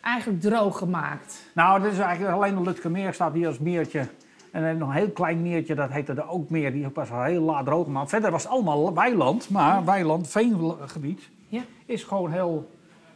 eigenlijk 0.01 0.41
droog 0.41 0.79
gemaakt. 0.79 1.43
Nou, 1.55 1.83
dit 1.83 1.93
is 1.93 1.99
eigenlijk 1.99 2.35
alleen 2.35 2.55
de 2.55 2.63
Lutkemeer 2.63 3.15
staat 3.15 3.33
hier 3.33 3.47
als 3.47 3.59
meertje. 3.59 4.09
En 4.53 4.63
dan 4.63 4.79
nog 4.79 4.89
een 4.89 4.95
heel 4.95 5.11
klein 5.11 5.43
meertje, 5.43 5.75
dat 5.75 5.91
heette 5.91 6.15
de 6.15 6.29
Ookmeer. 6.29 6.73
Die 6.73 6.89
was 6.95 7.11
al 7.11 7.23
heel 7.23 7.43
laat 7.43 7.65
droog 7.67 7.85
gemaakt. 7.85 8.11
Verder 8.11 8.31
was 8.31 8.43
het 8.43 8.53
allemaal 8.53 8.95
weiland. 8.95 9.51
Maar 9.51 9.85
weiland, 9.85 10.29
veengebied, 10.29 11.29
Ja. 11.49 11.63
is 11.87 12.03
gewoon 12.05 12.33
heel 12.33 12.71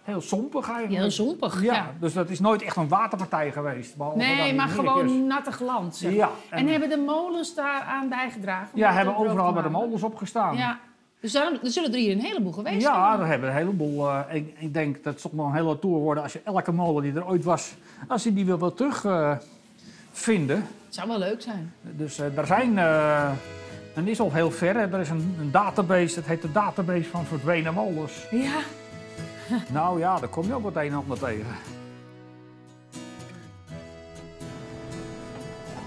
heel 0.07 0.21
sompig 0.21 0.69
eigenlijk. 0.69 1.01
Heel 1.01 1.11
zompig, 1.11 1.63
Ja, 1.63 1.75
ja. 1.75 1.91
dus 2.01 2.13
dat 2.13 2.31
is 2.31 2.41
nooit 2.41 2.63
echt 2.63 2.77
een 2.77 2.89
waterpartij 2.89 3.53
geweest. 3.53 3.95
Nee, 4.15 4.55
maar 4.55 4.69
gewoon 4.69 5.27
natte 5.27 5.53
glans. 5.53 5.99
zeg. 5.99 6.13
Ja, 6.13 6.31
En, 6.51 6.59
en- 6.59 6.67
hebben 6.69 6.89
de 6.89 6.97
molens 6.97 7.55
daar 7.55 7.81
aan 7.81 8.09
bijgedragen? 8.09 8.69
Ja, 8.75 8.93
hebben 8.93 9.17
overal 9.17 9.53
bij 9.53 9.63
de 9.63 9.69
molens 9.71 10.03
opgestaan. 10.03 10.57
Ja. 10.57 10.79
Dus 11.21 11.35
er 11.35 11.59
zullen 11.63 11.93
er 11.93 11.99
hier 11.99 12.13
een 12.13 12.21
heleboel 12.21 12.53
geweest 12.53 12.83
Ja, 12.83 13.09
zijn. 13.09 13.21
er 13.21 13.27
hebben 13.27 13.49
een 13.49 13.55
heleboel. 13.57 14.09
eh, 14.11 14.21
ik, 14.35 14.55
ik 14.59 14.75
denk 14.75 14.95
dat 15.05 15.13
het 15.13 15.23
toch 15.23 15.33
nog 15.33 15.47
een 15.47 15.55
hele 15.55 15.79
tour 15.79 15.97
worden 15.99 16.23
als 16.23 16.33
je 16.33 16.41
elke 16.45 16.73
molen 16.73 17.03
die 17.03 17.13
er 17.15 17.27
ooit 17.27 17.45
was, 17.45 17.75
als 18.09 18.23
je 18.23 18.33
die 18.33 18.45
wil 18.45 18.59
wel 18.59 18.75
terug 18.75 19.05
eh, 19.05 19.37
vinden. 20.13 20.57
Het 20.57 20.95
zou 20.95 21.09
wel 21.09 21.19
leuk 21.19 21.43
zijn. 21.43 21.73
Dus 21.83 22.19
eh 22.19 22.39
er 22.39 22.47
zijn, 22.47 22.79
en 23.95 24.09
is 24.09 24.21
al 24.21 24.33
heel 24.33 24.51
ver, 24.51 24.77
er 24.77 25.01
is 25.01 25.09
een, 25.11 25.37
een 25.41 25.51
database, 25.51 26.15
dat 26.15 26.25
heet 26.25 26.43
de 26.43 26.53
database 26.53 27.05
van 27.09 27.25
verdwenen 27.25 27.75
molens. 27.75 28.27
Ja. 28.31 28.59
nou 29.73 29.99
ja, 29.99 30.19
daar 30.19 30.29
kom 30.29 30.47
je 30.47 30.55
ook 30.55 30.63
wat 30.63 30.77
een 30.77 30.83
en 30.83 30.95
ander 30.95 31.19
tegen. 31.19 31.47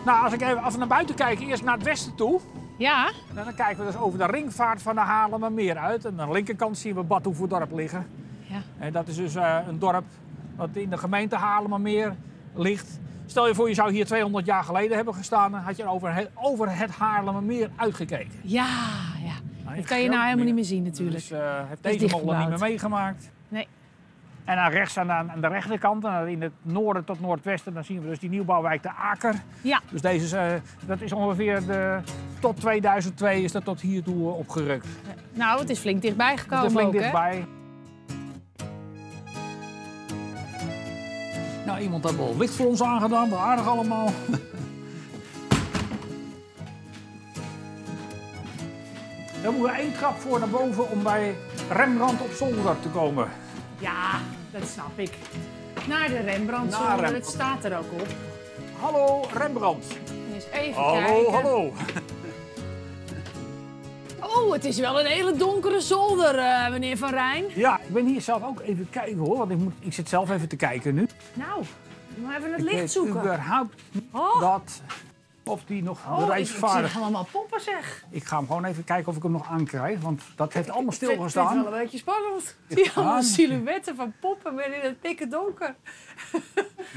Nou, 0.05 0.23
als 0.23 0.33
ik 0.33 0.41
even 0.41 0.61
af 0.61 0.77
naar 0.77 0.87
buiten 0.87 1.15
kijk, 1.15 1.39
eerst 1.39 1.63
naar 1.63 1.73
het 1.73 1.83
westen 1.83 2.15
toe. 2.15 2.39
Ja. 2.77 3.11
En 3.29 3.35
dan 3.35 3.55
kijken 3.55 3.85
we 3.85 3.91
dus 3.91 4.01
over 4.01 4.19
de 4.19 4.25
ringvaart 4.25 4.81
van 4.81 4.95
de 4.95 5.01
Haarlemmermeer 5.01 5.77
uit. 5.77 6.05
En 6.05 6.21
aan 6.21 6.27
de 6.27 6.33
linkerkant 6.33 6.77
zien 6.77 6.95
we 6.95 7.03
Bad 7.03 7.25
Oeverdorp 7.25 7.71
liggen. 7.71 8.07
Ja. 8.41 8.61
En 8.77 8.91
dat 8.91 9.07
is 9.07 9.15
dus 9.15 9.35
eh, 9.35 9.57
een 9.67 9.79
dorp 9.79 10.05
wat 10.55 10.69
in 10.73 10.89
de 10.89 10.97
gemeente 10.97 11.35
Haarlemmermeer 11.35 12.15
ligt. 12.53 12.99
Stel 13.25 13.47
je 13.47 13.55
voor, 13.55 13.67
je 13.67 13.73
zou 13.73 13.91
hier 13.91 14.05
200 14.05 14.45
jaar 14.45 14.63
geleden 14.63 14.95
hebben 14.95 15.13
gestaan... 15.13 15.51
dan 15.51 15.61
had 15.61 15.77
je 15.77 15.85
over 15.85 16.13
het, 16.13 16.29
over 16.33 16.77
het 16.77 16.91
Haarlemmermeer 16.91 17.69
uitgekeken. 17.75 18.39
Ja, 18.41 18.67
ja. 19.23 19.33
Nou, 19.63 19.75
Dat 19.75 19.85
kan 19.85 20.01
je 20.01 20.09
nou 20.09 20.23
helemaal 20.23 20.45
niet 20.45 20.55
meer 20.55 20.63
zien 20.63 20.83
natuurlijk. 20.83 21.17
Dus 21.17 21.31
eh, 21.31 21.61
heeft 21.67 21.83
deze 21.83 22.07
molen 22.07 22.39
niet 22.39 22.49
meer 22.49 22.59
meegemaakt. 22.59 23.29
En 24.49 24.57
aan 24.57 24.71
rechts, 24.71 24.97
aan 24.97 25.07
de, 25.07 25.13
aan 25.13 25.41
de 25.41 25.47
rechterkant, 25.47 26.05
en 26.05 26.27
in 26.27 26.41
het 26.41 26.51
noorden 26.61 27.03
tot 27.03 27.21
noordwesten... 27.21 27.73
dan 27.73 27.83
zien 27.83 28.01
we 28.01 28.07
dus 28.07 28.19
die 28.19 28.29
nieuwbouwwijk 28.29 28.83
De 28.83 28.91
Aker. 28.91 29.35
Ja. 29.61 29.81
Dus 29.91 30.01
deze 30.01 30.25
is, 30.25 30.31
eh, 30.31 30.45
dat 30.85 31.01
is 31.01 31.13
ongeveer 31.13 31.65
de, 31.65 31.99
tot 32.39 32.59
2002 32.59 33.43
is 33.43 33.51
dat 33.51 33.63
tot 33.63 33.81
hiertoe 33.81 34.29
eh, 34.29 34.37
opgerukt. 34.37 34.87
Nou, 35.33 35.59
het 35.59 35.69
is 35.69 35.79
flink 35.79 36.01
dichtbij 36.01 36.31
Het 36.31 36.39
gekomen 36.39 36.65
is 36.65 36.71
flink 36.71 36.87
ook, 36.87 36.93
hè? 36.93 36.99
dichtbij. 36.99 37.45
Nou, 41.65 41.79
iemand 41.79 42.03
heeft 42.03 42.17
wel 42.17 42.37
licht 42.37 42.55
voor 42.55 42.67
ons 42.67 42.83
aangedaan, 42.83 43.29
wel 43.29 43.39
aardig 43.39 43.67
allemaal. 43.67 44.09
Dan 49.43 49.53
moeten 49.53 49.73
we 49.73 49.79
één 49.79 49.93
trap 49.93 50.19
voor 50.19 50.39
naar 50.39 50.49
boven 50.49 50.89
om 50.89 51.03
bij 51.03 51.35
Rembrandt 51.69 52.21
op 52.21 52.31
zolder 52.31 52.79
te 52.79 52.89
komen. 52.89 53.27
Dat 54.59 54.69
snap 54.69 54.99
ik. 54.99 55.11
Naar 55.87 56.07
de 56.07 56.19
Rembrandt 56.19 56.71
Naar 56.71 56.89
zolder, 56.89 57.13
het 57.13 57.25
staat 57.27 57.65
er 57.65 57.77
ook 57.77 57.91
op. 57.91 58.07
Hallo 58.79 59.25
Rembrandt. 59.33 59.85
Eens 60.33 60.45
even 60.53 60.81
Hallo, 60.81 61.01
kijken. 61.05 61.31
hallo. 61.33 61.73
Oh, 64.21 64.51
het 64.53 64.65
is 64.65 64.79
wel 64.79 64.99
een 64.99 65.05
hele 65.05 65.35
donkere 65.35 65.81
zolder, 65.81 66.35
eh, 66.37 66.69
meneer 66.69 66.97
Van 66.97 67.09
Rijn. 67.09 67.45
Ja, 67.55 67.79
ik 67.87 67.93
ben 67.93 68.05
hier 68.05 68.21
zelf 68.21 68.43
ook 68.43 68.59
even 68.61 68.87
kijken 68.89 69.17
hoor, 69.17 69.37
want 69.37 69.51
ik, 69.51 69.57
moet, 69.57 69.73
ik 69.79 69.93
zit 69.93 70.09
zelf 70.09 70.29
even 70.29 70.47
te 70.47 70.55
kijken 70.55 70.93
nu. 70.95 71.07
Nou, 71.33 71.63
maar 72.23 72.37
even 72.37 72.51
het 72.51 72.59
Ik 72.59 72.65
licht 72.65 72.77
weet 72.79 72.91
zoeken. 72.91 73.19
überhaupt 73.19 73.75
niet 73.91 74.03
Oh, 74.11 74.39
dat, 74.39 74.81
of 75.49 75.61
die 75.65 75.83
nog 75.83 75.97
oh 75.97 76.05
ik, 76.05 76.11
ik 76.11 76.17
zie 76.19 76.25
bereisvaardig 76.27 76.95
er 76.95 77.01
allemaal 77.01 77.27
poppen, 77.31 77.61
zeg. 77.61 78.03
Ik 78.09 78.23
ga 78.23 78.37
hem 78.37 78.47
gewoon 78.47 78.65
even 78.65 78.83
kijken 78.83 79.07
of 79.11 79.15
ik 79.17 79.23
hem 79.23 79.31
nog 79.31 79.47
aankrijg, 79.49 79.99
want 80.01 80.21
dat 80.35 80.53
heeft 80.53 80.69
allemaal 80.69 80.91
Ik 80.93 80.97
vind 80.99 81.11
het 81.11 81.19
stilgestaan. 81.31 81.63
wel 81.63 81.73
een 81.73 81.79
beetje 81.81 81.97
spannend. 81.97 82.55
Die 82.67 82.91
allemaal 82.95 83.15
Ah. 83.15 83.21
silhouetten 83.23 83.95
van 83.95 84.13
poppen 84.19 84.55
met 84.55 84.65
in 84.65 84.79
het 84.81 85.01
pikken 85.01 85.29
donker. 85.29 85.75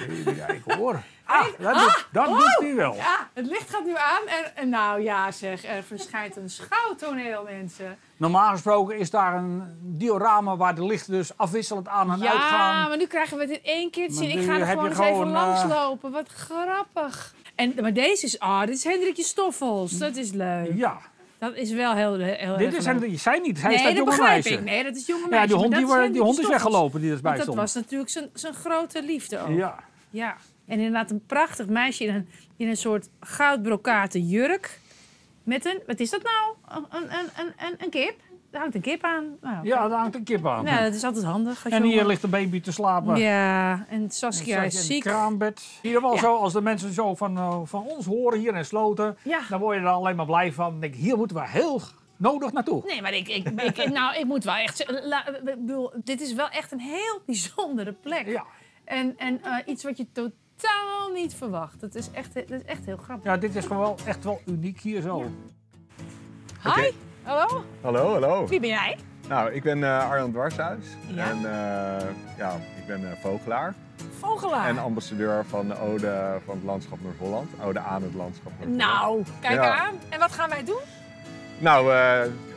Even 0.09 0.37
kijken 0.37 0.77
hoor. 0.77 1.03
Ah, 1.25 1.45
dat, 1.59 1.75
doet, 1.75 2.07
dat 2.13 2.27
doet 2.27 2.57
hij 2.59 2.75
wel. 2.75 2.95
Ja, 2.95 3.29
het 3.33 3.47
licht 3.47 3.71
gaat 3.71 3.85
nu 3.85 3.95
aan 3.97 4.27
en, 4.27 4.57
en 4.57 4.69
nou 4.69 5.01
ja 5.03 5.31
zeg, 5.31 5.65
er 5.65 5.83
verschijnt 5.83 6.37
een 6.37 6.51
schouwtoneel, 6.51 7.43
mensen. 7.43 7.99
Normaal 8.17 8.51
gesproken 8.51 8.99
is 8.99 9.11
daar 9.11 9.35
een 9.35 9.63
diorama 9.81 10.57
waar 10.57 10.75
de 10.75 10.85
lichten 10.85 11.13
dus 11.13 11.37
afwisselend 11.37 11.89
aan 11.89 12.13
en 12.13 12.19
Ja, 12.19 12.31
uitgaan. 12.33 12.89
maar 12.89 12.97
nu 12.97 13.07
krijgen 13.07 13.37
we 13.37 13.43
het 13.43 13.51
in 13.53 13.61
één 13.63 13.91
keer 13.91 14.09
te 14.09 14.15
Maar 14.15 14.23
zien. 14.25 14.39
Ik 14.39 14.45
ga 14.47 14.59
er 14.59 14.67
gewoon 14.67 14.89
eens 14.89 14.99
even 14.99 15.27
eh, 15.27 15.33
langslopen. 15.33 16.11
Wat 16.11 16.29
grappig. 16.29 17.35
En, 17.55 17.75
maar 17.81 17.93
deze 17.93 18.27
is, 18.27 18.39
ah, 18.39 18.61
dit 18.61 18.75
is 18.77 18.85
Hendrikje 18.85 19.23
Stoffels. 19.23 19.99
Dat 19.99 20.17
is 20.17 20.31
leuk. 20.33 20.73
Ja, 20.75 20.99
Dat 21.39 21.55
is 21.57 21.73
wel 21.73 21.95
heel, 21.95 22.15
heel 22.19 22.57
dit 22.57 22.67
erg 22.75 23.03
is 23.03 23.23
zij 23.23 23.39
niet, 23.39 23.63
hij 23.63 23.75
is 23.75 23.83
Nee, 23.83 23.95
dat 23.95 23.97
dat 23.97 23.97
jonge 23.97 24.05
begrijp 24.05 24.45
meisje. 24.45 24.59
ik. 24.59 24.65
Nee, 24.65 24.83
dat 24.85 24.97
is 24.97 25.07
jonge 25.07 25.23
Ja, 25.23 25.29
meisje. 25.29 25.47
die 25.47 25.57
hond, 25.57 25.75
die, 25.75 25.83
is 26.05 26.13
die 26.13 26.21
hond 26.23 26.39
is 26.39 26.49
weggelopen 26.49 27.01
die 27.01 27.11
erbij 27.11 27.23
Want 27.23 27.37
dat 27.37 27.43
stond. 27.45 27.59
was 27.59 27.75
natuurlijk 27.75 28.11
zijn, 28.11 28.31
zijn 28.35 28.55
grote 28.55 29.03
liefde 29.03 29.39
ook. 29.39 29.57
Ja. 29.57 29.79
Ja. 30.11 30.37
En 30.67 30.77
inderdaad 30.79 31.11
een 31.11 31.27
prachtig 31.27 31.67
meisje 31.67 32.05
in 32.05 32.15
een, 32.15 32.29
in 32.57 32.69
een 32.69 32.77
soort 32.77 33.09
goudbrokaten 33.21 34.21
jurk. 34.29 34.81
Met 35.43 35.65
een, 35.67 35.81
wat 35.87 36.01
is 36.01 36.11
dat 36.11 36.23
nou? 36.23 36.55
Een, 36.89 37.03
een, 37.03 37.13
een, 37.39 37.53
een, 37.67 37.75
een 37.79 37.91
kip? 37.91 38.15
Er 38.53 38.59
hangt 38.59 38.75
een 38.75 38.81
kip 38.81 39.05
aan. 39.05 39.37
Nou, 39.41 39.67
ja, 39.67 39.89
daar 39.89 39.99
hangt 39.99 40.15
een 40.15 40.23
kip 40.25 40.47
aan. 40.47 40.65
nou, 40.65 40.83
dat 40.85 40.95
is 40.95 41.05
altijd 41.05 41.25
handig. 41.25 41.65
Als 41.65 41.75
en 41.75 41.83
hier 41.83 42.07
ligt 42.07 42.23
een 42.23 42.31
baby 42.31 42.61
te 42.61 42.73
slapen. 42.73 43.17
Ja, 43.17 43.87
en 43.89 44.11
Saskia 44.11 44.63
is 44.63 44.73
in 44.73 44.79
het 44.79 44.87
ziek. 44.87 45.03
kraambed. 45.03 45.63
In 45.83 45.89
ieder 45.89 46.01
geval 46.01 46.15
Ja. 46.17 46.21
zo, 46.23 46.37
als 46.37 46.53
de 46.53 46.61
mensen 46.61 46.93
zo 46.93 47.15
van, 47.15 47.37
eh, 47.37 47.61
van 47.65 47.83
ons 47.87 48.07
horen 48.07 48.39
hier 48.39 48.55
in 48.57 48.65
Sloten, 48.65 49.17
Ja. 49.23 49.41
dan 49.49 49.61
word 49.61 49.77
je 49.77 49.83
er 49.83 49.89
alleen 49.89 50.17
maar 50.17 50.27
blij 50.27 50.53
van. 50.53 50.81
Denk 50.81 50.95
hier 50.95 51.17
moeten 51.17 51.37
we 51.37 51.49
heel 51.49 51.81
nodig 52.17 52.53
naartoe. 52.53 52.83
Nee, 52.87 53.03
maar 53.03 53.13
ik, 53.15 53.29
ik, 53.29 53.49
ik, 53.49 53.91
nou, 53.93 54.17
ik 54.17 54.25
moet 54.25 54.45
wel 54.45 54.55
echt 54.55 54.85
la- 55.05 55.25
bedoel, 55.45 55.93
dit 56.05 56.21
is 56.21 56.35
wel 56.35 56.49
echt 56.49 56.73
een 56.73 56.81
heel 56.81 57.21
bijzondere 57.27 57.93
plek. 57.93 58.27
Ja. 58.27 58.45
En, 58.85 59.15
en 59.19 59.43
eh, 59.45 59.57
iets 59.67 59.85
wat 59.85 59.97
je 59.97 60.07
totaal 60.13 61.11
niet 61.15 61.35
verwacht. 61.35 61.81
Dat 61.81 61.95
is 61.95 62.11
echt, 62.11 62.35
dat 62.35 62.51
is 62.51 62.65
echt 62.65 62.85
heel 62.85 62.97
grappig. 62.97 63.25
ja, 63.25 63.37
dit 63.37 63.57
is 63.57 63.67
gewoon 63.67 63.83
wel 63.83 63.97
echt 64.05 64.25
wel 64.25 64.41
uniek 64.47 64.81
hier 64.81 65.01
zo. 65.01 65.31
Hi, 66.63 66.91
hallo, 67.25 67.65
Hallo, 67.83 68.13
hallo. 68.13 68.47
wie 68.47 68.61
ben 68.61 68.69
jij? 68.69 68.97
Nou, 69.29 69.53
ik 69.53 69.63
ben 69.63 69.85
eh 69.85 70.11
Arjan 70.11 70.31
Dwarshuis. 70.33 70.85
Ja. 71.07 71.25
En 71.31 71.37
eh, 71.37 72.07
ja, 72.39 72.53
ik 72.79 72.87
ben 72.87 73.05
eh, 73.05 73.11
vogelaar. 73.23 73.75
Vogelaar. 74.19 74.69
En 74.69 74.79
ambassadeur 74.79 75.45
van 75.49 75.69
de 75.69 75.81
Ode 75.81 76.39
van 76.45 76.55
het 76.55 76.65
Landschap 76.65 76.99
Noord-Holland. 77.03 77.51
Ode 77.65 77.79
aan 77.79 78.03
het 78.03 78.15
Landschap 78.15 78.53
Noord-Holland. 78.59 78.77
Nou, 79.03 79.23
kijk 79.41 79.55
Ja. 79.55 79.79
aan. 79.79 79.95
En 80.09 80.19
wat 80.19 80.33
gaan 80.33 80.49
wij 80.49 80.65
doen? 80.65 80.81
Nou, 81.59 81.85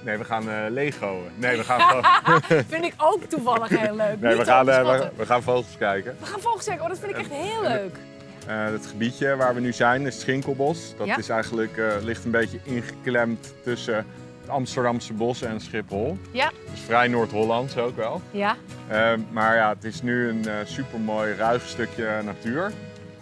nee, 0.04 0.18
we 0.18 0.24
gaan 0.24 0.72
Lego'en. 0.72 1.32
Nee, 1.36 1.58
we 1.58 1.64
gaan, 1.64 1.80
gewoon- 1.82 2.42
Vind 2.68 2.84
ik 2.84 2.94
ook 2.98 3.24
toevallig 3.24 3.70
heel 3.70 3.96
leuk. 3.96 4.20
nee, 4.22 4.36
we 4.36 4.46
gaan, 4.46 4.66
we, 4.66 5.10
we 5.16 5.26
gaan 5.26 5.44
vogels 5.44 5.78
kijken. 5.78 6.16
We 6.20 6.26
gaan 6.26 6.40
vogels 6.40 6.66
kijken. 6.66 6.84
Oh, 6.84 6.90
dat 6.90 7.00
vind 7.00 7.12
ik 7.12 7.18
echt 7.18 7.30
heel 7.32 7.62
leuk. 7.62 7.98
Het 8.46 8.86
gebiedje 8.86 9.36
waar 9.36 9.54
we 9.54 9.60
nu 9.60 9.74
zijn 9.74 10.06
is 10.06 10.14
het 10.14 10.22
Schinkelbos. 10.22 10.94
Dat 10.98 11.08
Ja. 11.08 11.18
is 11.18 11.30
eigenlijk, 11.30 11.82
ligt 12.02 12.26
een 12.26 12.32
beetje 12.32 12.60
ingeklemd 12.64 13.54
tussen 13.64 14.06
het 14.46 14.54
Amsterdamse 14.54 15.14
bos 15.14 15.42
en 15.42 15.62
Schiphol. 15.62 16.18
Ja. 16.32 16.52
Dus 16.72 16.80
vrij 16.80 17.08
Noord-Hollands 17.08 17.78
ook 17.78 17.96
wel. 17.96 18.22
Ja. 18.32 18.56
Eh, 18.88 19.14
maar 19.32 19.56
ja, 19.56 19.70
het 19.70 19.84
is 19.84 20.02
nu 20.02 20.30
een 20.30 20.44
super 20.44 20.68
supermooi 20.68 21.34
ruig 21.34 21.68
stukje 21.68 22.22
natuur. 22.24 22.72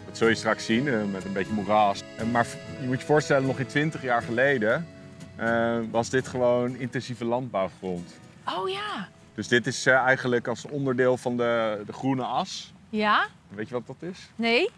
Dat 0.05 0.17
zul 0.17 0.27
je 0.27 0.35
straks 0.35 0.65
zien, 0.65 0.87
eh, 0.87 1.03
met 1.11 1.25
een 1.25 1.33
beetje 1.33 1.53
moeras. 1.53 2.03
Maar 2.31 2.47
je 2.81 2.87
moet 2.87 2.99
je 2.99 3.05
voorstellen, 3.05 3.47
nog 3.47 3.59
in 3.59 3.65
20 3.65 4.01
jaar 4.01 4.21
geleden 4.21 4.87
eh, 5.35 5.77
was 5.91 6.09
dit 6.09 6.27
gewoon 6.27 6.75
intensieve 6.75 7.25
landbouwgrond. 7.25 8.13
Oh 8.57 8.69
ja. 8.69 9.07
Dus 9.35 9.47
dit 9.47 9.67
is 9.67 9.85
eigenlijk 9.85 10.47
als 10.47 10.65
onderdeel 10.65 11.17
van 11.17 11.37
de, 11.37 11.83
de 11.85 11.93
groene 11.93 12.23
as. 12.23 12.73
Ja? 12.89 13.27
Weet 13.49 13.67
je 13.67 13.73
wat 13.73 13.87
dat 13.87 14.09
is? 14.11 14.29
Nee? 14.35 14.69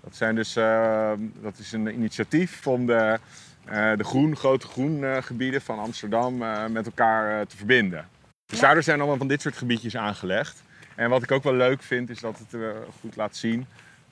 Dat, 0.00 0.16
zijn 0.16 0.34
dus, 0.34 0.56
eh, 0.56 1.12
dat 1.40 1.58
is 1.58 1.72
een 1.72 1.94
initiatief 1.94 2.66
om 2.66 2.86
de, 2.86 3.18
de 3.64 4.04
groen, 4.04 4.36
grote 4.36 4.66
groengebieden 4.66 5.62
van 5.62 5.78
Amsterdam 5.78 6.42
eh, 6.42 6.66
met 6.66 6.86
elkaar 6.86 7.40
eh, 7.40 7.46
te 7.46 7.56
verbinden. 7.56 8.08
Dus 8.46 8.58
Ja. 8.60 8.64
daardoor 8.64 8.82
zijn 8.82 8.98
allemaal 8.98 9.16
van 9.16 9.28
dit 9.28 9.40
soort 9.40 9.56
gebiedjes 9.56 9.96
aangelegd. 9.96 10.62
En 10.94 11.10
wat 11.10 11.22
ik 11.22 11.30
ook 11.30 11.42
wel 11.42 11.54
leuk 11.54 11.82
vind, 11.82 12.10
is 12.10 12.20
dat 12.20 12.38
het 12.38 12.54
eh, 12.62 12.68
goed 13.00 13.16
laat 13.16 13.36
zien. 13.36 13.66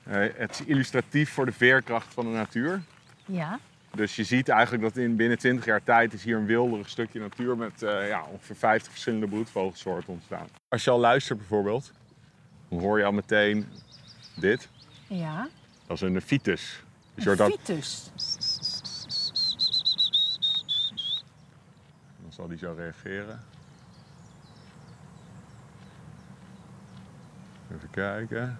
eh, 0.04 0.26
het 0.37 0.50
is 0.50 0.62
illustratief 0.66 1.30
voor 1.30 1.47
de 1.47 1.52
veerkracht 1.52 2.14
van 2.14 2.25
de 2.25 2.30
natuur. 2.30 2.80
Ja. 3.26 3.59
Dus 3.95 4.16
je 4.16 4.25
ziet 4.25 4.49
eigenlijk 4.49 4.83
dat 4.83 4.97
in 4.97 5.16
binnen 5.16 5.38
20 5.38 5.64
jaar 5.64 5.83
tijd 5.83 6.12
is 6.12 6.25
hier 6.25 6.37
een 6.37 6.47
wilderig 6.47 6.88
stukje 6.88 7.21
natuur 7.21 7.57
met 7.57 7.83
eh, 7.83 8.09
ja, 8.09 8.25
ongeveer 8.33 8.57
50 8.57 8.90
verschillende 8.90 9.26
broedvogelsoorten 9.26 10.12
ontstaan. 10.12 10.47
Als 10.69 10.85
je 10.85 10.90
al 10.90 10.99
luistert 10.99 11.38
bijvoorbeeld, 11.38 11.92
dan 12.69 12.78
hoor 12.80 12.99
je 12.99 13.04
al 13.04 13.12
meteen 13.12 13.66
dit. 14.37 14.69
Ja. 15.07 15.49
Dat 15.87 15.97
is 15.97 16.00
een 16.09 16.21
fitus. 16.23 16.83
Je 17.14 17.25
hoort 17.25 17.38
dat, 17.38 17.50
Vitus. 17.64 18.11
dan 22.23 22.29
zal 22.40 22.49
die 22.49 22.59
zo 22.59 22.75
reageren. 22.76 23.40
Even 27.76 27.90
kijken. 27.90 28.59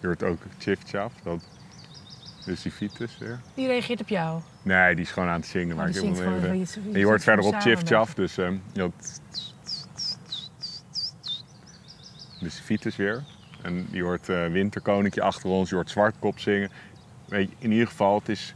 Je 0.00 0.06
hoort 0.06 0.22
ook 0.22 0.38
chif-chaf. 0.58 1.12
Dat 1.22 1.42
is 2.46 2.62
die 2.62 2.72
fitus 2.72 3.18
weer. 3.18 3.40
Die 3.54 3.66
reageert 3.66 4.00
op 4.00 4.08
jou. 4.08 4.40
Nee, 4.62 4.94
die 4.94 5.04
is 5.04 5.10
gewoon 5.10 5.28
aan 5.28 5.40
het 5.40 5.46
zingen. 5.46 5.76
Maar 5.76 5.84
Oh, 5.88 5.90
ik 5.94 6.00
die 6.00 6.04
heb 6.08 6.14
zingt 6.14 6.30
hem 6.30 6.38
gewoon 6.40 6.50
even... 6.52 6.62
iets- 6.62 6.76
iets- 6.76 6.86
En 6.94 6.98
je 7.00 7.04
hoort 7.06 7.22
verderop 7.22 7.54
chif-chaf, 7.60 8.14
dus... 8.14 8.38
ehm, 8.38 8.56
je 8.72 8.80
hoort- 8.80 9.20
Dus 12.40 12.56
de 12.56 12.62
Vitus 12.62 12.96
weer. 12.96 13.24
En 13.62 13.86
je 13.90 14.02
hoort 14.02 14.28
eh 14.28 14.46
winterkoninkje 14.46 15.22
achter 15.22 15.48
ons, 15.50 15.68
je 15.68 15.74
hoort 15.74 15.90
zwartkop 15.90 16.38
zingen. 16.38 16.70
Weet 17.28 17.48
je, 17.50 17.56
in 17.58 17.72
ieder 17.72 17.86
geval, 17.86 18.18
het, 18.18 18.28
is, 18.28 18.54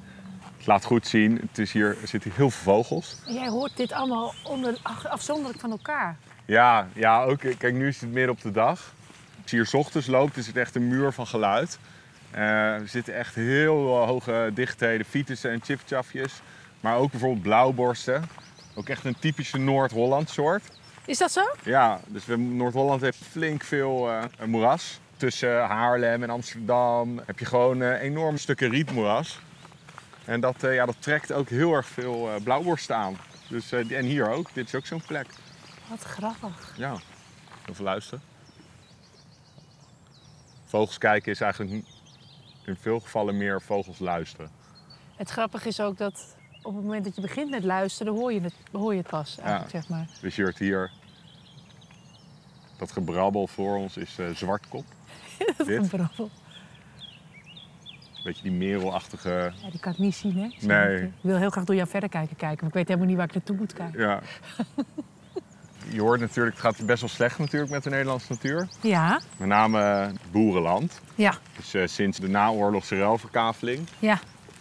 laat 0.66 0.84
goed 0.84 1.06
zien. 1.06 1.38
Het 1.48 1.58
is 1.58 1.72
hier, 1.72 1.96
er 2.02 2.08
zitten 2.08 2.32
heel 2.34 2.50
veel 2.50 2.72
vogels. 2.72 3.16
Jij 3.26 3.48
hoort 3.48 3.76
dit 3.76 3.92
allemaal 3.92 4.34
onder, 4.42 4.78
afzonderlijk 5.02 5.60
van 5.60 5.70
elkaar. 5.70 6.16
Ja, 6.44 6.88
ja 6.94 7.22
ook, 7.22 7.38
kijk, 7.38 7.72
nu 7.72 7.88
is 7.88 8.00
het 8.00 8.12
midden 8.12 8.34
op 8.34 8.40
de 8.40 8.50
dag. 8.50 8.94
Als 9.42 9.50
je 9.50 9.56
hier 9.56 9.66
's 9.66 9.74
ochtends 9.74 10.06
loopt, 10.06 10.36
is 10.36 10.46
het 10.46 10.56
echt 10.56 10.74
een 10.74 10.88
muur 10.88 11.12
van 11.12 11.26
geluid. 11.26 11.78
Eh, 12.30 12.42
er 12.74 12.88
zitten 12.88 13.14
echt 13.14 13.34
heel 13.34 14.06
hoge 14.06 14.50
dichtheden, 14.54 15.06
fietsen 15.06 15.50
en 15.50 15.60
chipchafjes. 15.62 16.40
Maar 16.80 16.96
ook 16.96 17.10
bijvoorbeeld 17.10 17.42
blauwborsten. 17.42 18.24
Ook 18.74 18.88
echt 18.88 19.04
een 19.04 19.18
typische 19.18 19.58
Noord-Holland 19.58 20.30
soort. 20.30 20.62
Is 21.04 21.18
dat 21.18 21.32
zo? 21.32 21.42
Ja, 21.62 22.00
dus 22.06 22.22
Noord-Holland 22.36 23.00
heeft 23.00 23.18
flink 23.30 23.62
veel 23.62 24.10
eh, 24.10 24.46
moeras. 24.46 25.00
Tussen 25.16 25.62
Haarlem 25.62 26.22
en 26.22 26.30
Amsterdam 26.30 27.20
heb 27.26 27.38
je 27.38 27.44
gewoon 27.44 27.82
eh, 27.82 28.02
enorme 28.02 28.38
stukken 28.38 28.70
rietmoeras. 28.70 29.40
En 30.26 30.40
dat, 30.40 30.62
eh, 30.62 30.74
ja, 30.74 30.86
dat 30.86 30.96
trekt 30.98 31.32
ook 31.32 31.48
heel 31.48 31.72
erg 31.72 31.86
veel 31.86 32.30
eh, 32.30 32.42
blauwborsten 32.42 32.96
aan. 32.96 33.16
Dus, 33.48 33.72
eh, 33.72 33.90
en 33.90 34.04
hier 34.04 34.30
ook, 34.30 34.54
dit 34.54 34.66
is 34.66 34.74
ook 34.74 34.86
zo'n 34.86 35.02
plek. 35.06 35.26
Wat 35.88 36.02
grappig. 36.02 36.74
Ja, 36.76 36.96
veel 37.72 37.84
luisteren. 37.84 38.22
Vogels 40.64 40.98
kijken 40.98 41.32
is 41.32 41.40
eigenlijk 41.40 41.84
in 42.64 42.76
veel 42.76 43.00
gevallen 43.00 43.36
meer 43.36 43.62
vogels 43.62 43.98
luisteren. 43.98 44.50
Het 45.16 45.30
grappige 45.30 45.68
is 45.68 45.80
ook 45.80 45.98
dat 45.98 46.36
op 46.62 46.74
het 46.74 46.84
moment 46.84 47.04
dat 47.04 47.14
je 47.14 47.20
begint 47.20 47.50
met 47.50 47.64
luisteren, 47.64 48.12
hoor 48.12 48.32
je 48.32 48.40
het, 48.40 48.54
hoor 48.72 48.92
je 48.92 48.98
het 48.98 49.08
pas, 49.10 49.38
eigenlijk, 49.38 49.70
zeg 49.70 49.88
maar. 49.88 50.06
Dus 50.20 50.36
je 50.36 50.42
hoort 50.42 50.58
hier 50.58 50.90
dat 52.76 52.92
gebrabbel 52.92 53.46
voor 53.46 53.76
ons 53.76 53.96
is 53.96 54.18
eh, 54.18 54.30
zwartkop. 54.30 54.84
Dit, 55.38 55.68
Een 55.68 55.68
een 55.68 55.88
brabbel. 55.88 56.30
Beetje 58.26 58.42
die 58.42 58.52
merelachtige 58.52 59.52
Ja, 59.62 59.70
die 59.70 59.80
kan 59.80 59.92
ik 59.92 59.98
niet 59.98 60.14
zien, 60.14 60.36
hè? 60.38 60.66
Nee. 60.66 61.02
Ik 61.02 61.10
wil 61.20 61.36
heel 61.36 61.50
graag 61.50 61.64
door 61.64 61.74
jou 61.76 61.88
verder 61.88 62.08
kijken, 62.08 62.36
kijken, 62.36 62.58
maar 62.60 62.68
ik 62.68 62.74
weet 62.74 62.86
helemaal 62.88 63.08
niet 63.08 63.16
waar 63.16 63.26
ik 63.26 63.34
naartoe 63.34 63.56
moet 63.56 63.72
kijken. 63.72 64.00
Ja. 64.00 64.20
Je 65.92 66.00
hoort 66.00 66.20
natuurlijk, 66.20 66.56
het 66.56 66.64
gaat 66.64 66.86
best 66.86 67.00
wel 67.00 67.08
slecht 67.10 67.38
natuurlijk 67.38 67.70
met 67.72 67.82
de 67.82 67.90
Nederlandse 67.90 68.32
natuur. 68.32 68.68
Ja, 68.82 69.20
Met 69.36 69.48
name 69.48 69.80
eh, 69.82 70.08
boerenland. 70.30 71.00
ja, 71.14 71.34
Dus 71.56 71.74
eh, 71.74 71.86
sinds 71.86 72.18
de 72.18 72.28
naoorlogse 72.28 72.98
ruilverkaveling. 72.98 73.86
ja. 73.98 74.18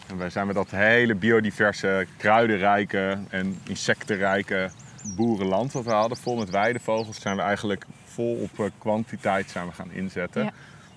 En 0.07 0.17
wij 0.17 0.29
zijn 0.29 0.45
met 0.47 0.55
dat 0.55 0.71
hele 0.71 1.15
biodiverse, 1.15 2.07
kruidenrijke 2.17 3.17
en 3.29 3.59
insectenrijke 3.67 4.69
boerenland 5.15 5.71
wat 5.71 5.83
we 5.83 5.91
hadden, 5.91 6.17
vol 6.17 6.35
met 6.37 6.49
weidevogels, 6.49 7.21
zijn 7.21 7.35
we 7.35 7.41
eigenlijk 7.41 7.85
vol 8.05 8.35
op 8.35 8.59
eh, 8.59 8.65
kwantiteit 8.77 9.49
zijn 9.49 9.67
we 9.67 9.73
gaan 9.73 9.91
inzetten. 9.91 10.43
Ja. 10.43 10.51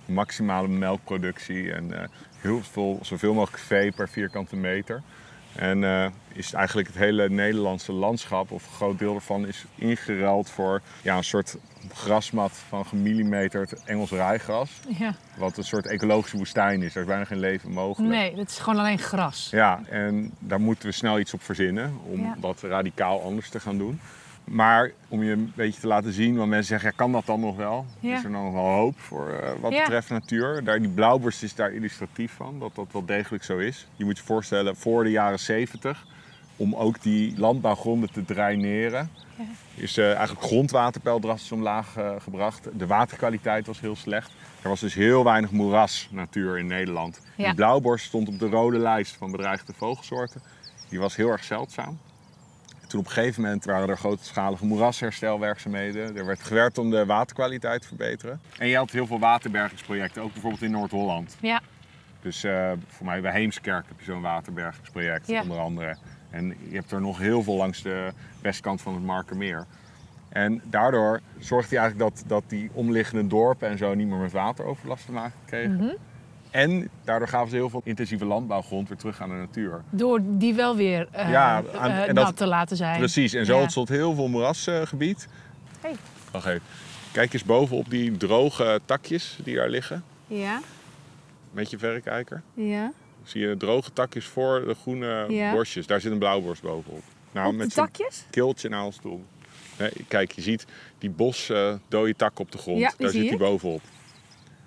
Maximale 0.08 0.68
melkproductie 0.68 1.72
en 1.72 2.00
eh, 2.02 2.08
heel 2.40 2.62
veel, 2.62 2.98
zoveel 3.02 3.34
mogelijk 3.34 3.62
vee 3.62 3.92
per 3.92 4.08
vierkante 4.08 4.56
meter. 4.56 5.02
En 5.54 5.84
eh, 5.84 6.06
is 6.32 6.52
eigenlijk 6.52 6.88
het 6.88 6.96
hele 6.96 7.28
Nederlandse 7.28 7.92
landschap, 7.92 8.50
of 8.50 8.66
een 8.66 8.72
groot 8.72 8.98
deel 8.98 9.14
ervan, 9.14 9.46
is 9.46 9.64
ingeruild 9.74 10.50
voor 10.50 10.82
ja, 11.02 11.16
een 11.16 11.24
soort 11.24 11.56
grasmat 11.92 12.52
van 12.68 12.86
gemillimeterd 12.86 13.84
Engels 13.84 14.10
rijgras. 14.10 14.70
ja. 14.98 15.14
Wat 15.36 15.56
een 15.56 15.64
soort 15.64 15.86
ecologische 15.86 16.36
woestijn 16.36 16.82
is. 16.82 16.94
Er 16.94 17.00
is 17.00 17.06
bijna 17.06 17.24
geen 17.24 17.38
leven 17.38 17.70
mogelijk. 17.70 18.14
Nee, 18.14 18.34
dat 18.34 18.48
is 18.48 18.58
gewoon 18.58 18.78
alleen 18.78 18.98
gras. 18.98 19.48
Ja, 19.50 19.80
en 19.88 20.32
daar 20.38 20.60
moeten 20.60 20.88
we 20.88 20.94
snel 20.94 21.18
iets 21.18 21.34
op 21.34 21.42
verzinnen 21.42 21.98
om 22.04 22.20
Ja. 22.20 22.34
wat 22.40 22.60
radicaal 22.62 23.22
anders 23.22 23.48
te 23.48 23.60
gaan 23.60 23.78
doen. 23.78 24.00
Maar 24.50 24.90
om 25.08 25.22
je 25.22 25.32
een 25.32 25.52
beetje 25.56 25.80
te 25.80 25.86
laten 25.86 26.12
zien, 26.12 26.36
want 26.36 26.48
mensen 26.48 26.68
zeggen, 26.68 26.88
ja, 26.90 26.96
kan 26.96 27.12
dat 27.12 27.26
dan 27.26 27.40
nog 27.40 27.56
wel? 27.56 27.86
Ja. 28.00 28.16
Is 28.16 28.24
er 28.24 28.30
dan 28.32 28.44
nog 28.44 28.52
wel 28.52 28.62
hoop 28.72 28.98
voor 29.00 29.28
eh, 29.30 29.50
wat 29.60 29.72
Ja. 29.72 29.80
betreft 29.80 30.10
natuur? 30.10 30.64
Daar, 30.64 30.78
die 30.80 30.88
blauwborst 30.88 31.42
is 31.42 31.54
daar 31.54 31.72
illustratief 31.72 32.32
van, 32.32 32.58
dat 32.58 32.74
dat 32.74 32.86
wel 32.92 33.04
degelijk 33.04 33.44
zo 33.44 33.58
is. 33.58 33.86
Je 33.96 34.04
moet 34.04 34.18
je 34.18 34.24
voorstellen, 34.24 34.76
voor 34.76 35.04
de 35.04 35.10
jaren 35.10 35.38
70, 35.38 36.06
om 36.56 36.74
ook 36.74 37.02
die 37.02 37.38
landbouwgronden 37.38 38.12
te 38.12 38.24
draineren, 38.24 39.10
is 39.74 39.96
eh, 39.96 40.14
eigenlijk 40.14 40.46
grondwaterpeil 40.46 41.20
drastisch 41.20 41.52
omlaag 41.52 41.96
eh, 41.96 42.10
gebracht. 42.18 42.68
De 42.78 42.86
waterkwaliteit 42.86 43.66
was 43.66 43.80
heel 43.80 43.96
slecht. 43.96 44.30
Er 44.62 44.68
was 44.68 44.80
dus 44.80 44.94
heel 44.94 45.24
weinig 45.24 45.50
moerasnatuur 45.50 46.58
in 46.58 46.66
Nederland. 46.66 47.20
Die 47.36 47.54
blauwborst 47.54 48.04
stond 48.06 48.28
op 48.28 48.38
de 48.38 48.48
rode 48.48 48.78
lijst 48.78 49.16
van 49.16 49.30
bedreigde 49.30 49.72
vogelsoorten. 49.76 50.40
Die 50.88 50.98
was 50.98 51.16
heel 51.16 51.30
erg 51.30 51.44
zeldzaam. 51.44 51.98
Toen 52.88 53.00
op 53.00 53.06
een 53.06 53.12
gegeven 53.12 53.42
moment 53.42 53.64
waren 53.64 53.88
er 53.88 53.96
grootschalige 53.98 54.64
moerasherstelwerkzaamheden. 54.66 56.16
Er 56.16 56.26
werd 56.26 56.42
gewerkt 56.42 56.78
om 56.78 56.90
de 56.90 57.06
waterkwaliteit 57.06 57.80
te 57.80 57.86
verbeteren. 57.88 58.40
En 58.58 58.68
je 58.68 58.76
had 58.76 58.90
heel 58.90 59.06
veel 59.06 59.18
waterbergingsprojecten, 59.18 60.22
ook 60.22 60.32
bijvoorbeeld 60.32 60.62
in 60.62 60.70
Noord-Holland. 60.70 61.36
Ja, 61.40 61.60
Dus 62.20 62.44
eh, 62.44 62.72
voor 62.88 63.06
mij 63.06 63.20
bij 63.20 63.32
Heemskerk 63.32 63.84
heb 63.88 63.98
je 63.98 64.04
zo'n 64.04 64.20
waterbergingsproject, 64.22 65.26
Ja. 65.26 65.42
onder 65.42 65.58
andere. 65.58 65.96
En 66.30 66.46
je 66.68 66.74
hebt 66.76 66.90
er 66.92 67.00
nog 67.00 67.18
heel 67.18 67.42
veel 67.42 67.54
langs 67.56 67.82
de 67.82 68.12
westkant 68.42 68.80
van 68.82 68.94
het 68.94 69.02
Markermeer. 69.04 69.66
En 70.28 70.62
daardoor 70.64 71.20
zorgde 71.38 71.74
hij 71.76 71.84
eigenlijk 71.84 72.14
dat, 72.16 72.24
dat 72.28 72.42
die 72.46 72.70
omliggende 72.72 73.26
dorpen 73.26 73.68
en 73.68 73.78
zo 73.78 73.94
niet 73.94 74.08
meer 74.08 74.18
met 74.18 74.32
wateroverlast 74.32 75.06
te 75.06 75.12
maken 75.12 75.38
kregen. 75.46 75.74
Mhm. 75.76 75.94
En 76.58 76.88
daardoor 77.04 77.28
gaven 77.28 77.48
ze 77.50 77.56
heel 77.56 77.70
veel 77.70 77.80
intensieve 77.84 78.24
landbouwgrond 78.24 78.88
weer 78.88 78.98
terug 78.98 79.20
aan 79.22 79.28
de 79.28 79.34
natuur. 79.34 79.82
door 79.90 80.20
die 80.22 80.54
wel 80.54 80.76
weer 80.76 81.08
eh 81.10 81.30
Ja, 81.30 81.56
aan- 81.74 81.90
eh, 81.90 82.08
en 82.08 82.14
dat- 82.14 82.24
nat 82.24 82.36
te 82.36 82.46
laten 82.46 82.76
zijn. 82.76 82.98
Precies, 82.98 83.32
en 83.34 83.46
zo 83.46 83.54
Ja. 83.56 83.60
ontstond 83.62 83.88
heel 83.88 84.14
veel 84.14 84.28
moerasgebied. 84.28 85.28
Hey. 85.80 85.94
Wacht 86.32 86.46
even. 86.46 86.60
Kijk 87.12 87.32
eens 87.32 87.44
bovenop 87.44 87.90
die 87.90 88.16
droge 88.16 88.80
takjes 88.84 89.38
die 89.44 89.56
daar 89.56 89.68
liggen. 89.68 90.04
Ja, 90.26 90.60
Met 91.50 91.70
je 91.70 91.78
verrekijker. 91.78 92.42
ja. 92.54 92.92
Zie 93.22 93.40
je 93.48 93.56
droge 93.56 93.92
takjes 93.92 94.24
voor 94.26 94.64
de 94.66 94.74
groene 94.74 95.24
Ja. 95.28 95.52
borstjes. 95.52 95.86
Daar 95.86 96.00
zit 96.00 96.12
een 96.12 96.18
blauwborst 96.18 96.62
bovenop. 96.62 97.02
Nou, 97.32 97.46
Op 97.46 97.52
de 97.52 97.58
met 97.58 97.74
takjes? 97.74 98.24
keeltje 98.30 98.68
naar 98.68 98.84
ons 98.84 98.96
toe. 98.96 99.18
Nee, 99.78 99.90
kijk, 100.08 100.32
je 100.32 100.40
ziet 100.42 100.64
die 100.98 101.10
bos 101.10 101.50
eh 101.50 101.72
dode 101.88 102.16
tak 102.16 102.38
op 102.38 102.52
de 102.52 102.58
grond. 102.58 102.78
Ja, 102.78 102.92
daar 102.98 103.10
zit 103.10 103.28
hij 103.28 103.38
bovenop. 103.38 103.80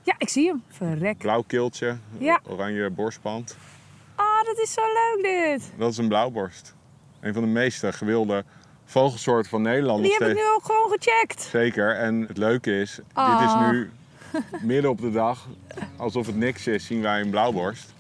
Ja, 0.04 0.16
ik 0.18 0.30
zie 0.30 0.48
hem. 0.48 0.64
Verrek. 0.70 1.18
Blauw 1.18 1.42
keeltje, 1.48 1.98
Ja. 2.18 2.40
oranje 2.48 2.90
borstband. 2.90 3.58
Ah, 4.16 4.44
dat 4.46 4.58
is 4.58 4.74
zo 4.74 4.82
leuk 4.82 5.24
dit. 5.24 5.72
Dat 5.78 5.92
is 5.92 5.98
een 5.98 6.08
blauwborst. 6.08 6.74
Een 7.20 7.34
van 7.34 7.42
de 7.44 7.50
meest 7.50 7.86
gewilde 7.86 8.44
vogelsoorten 8.86 9.50
van 9.50 9.62
Nederland. 9.62 10.04
Die 10.04 10.12
heb 10.20 10.28
ik 10.30 10.36
nu 10.36 10.42
ook 10.56 10.66
gewoon 10.66 10.90
gecheckt. 11.00 11.42
Zeker. 11.42 11.96
En 11.96 12.22
het 12.28 12.38
leuke 12.38 12.80
is, 12.80 12.96
dit 12.96 13.04
Ah. 13.14 13.44
is 13.46 13.72
nu 13.72 13.90
midden 14.62 14.92
op 14.92 15.02
de 15.02 15.12
dag. 15.12 15.48
Alsof 15.98 16.26
het 16.26 16.36
niks 16.36 16.68
is, 16.68 16.86
zien 16.86 17.02
wij 17.02 17.22
een 17.22 17.30
blauwborst. 17.30 17.94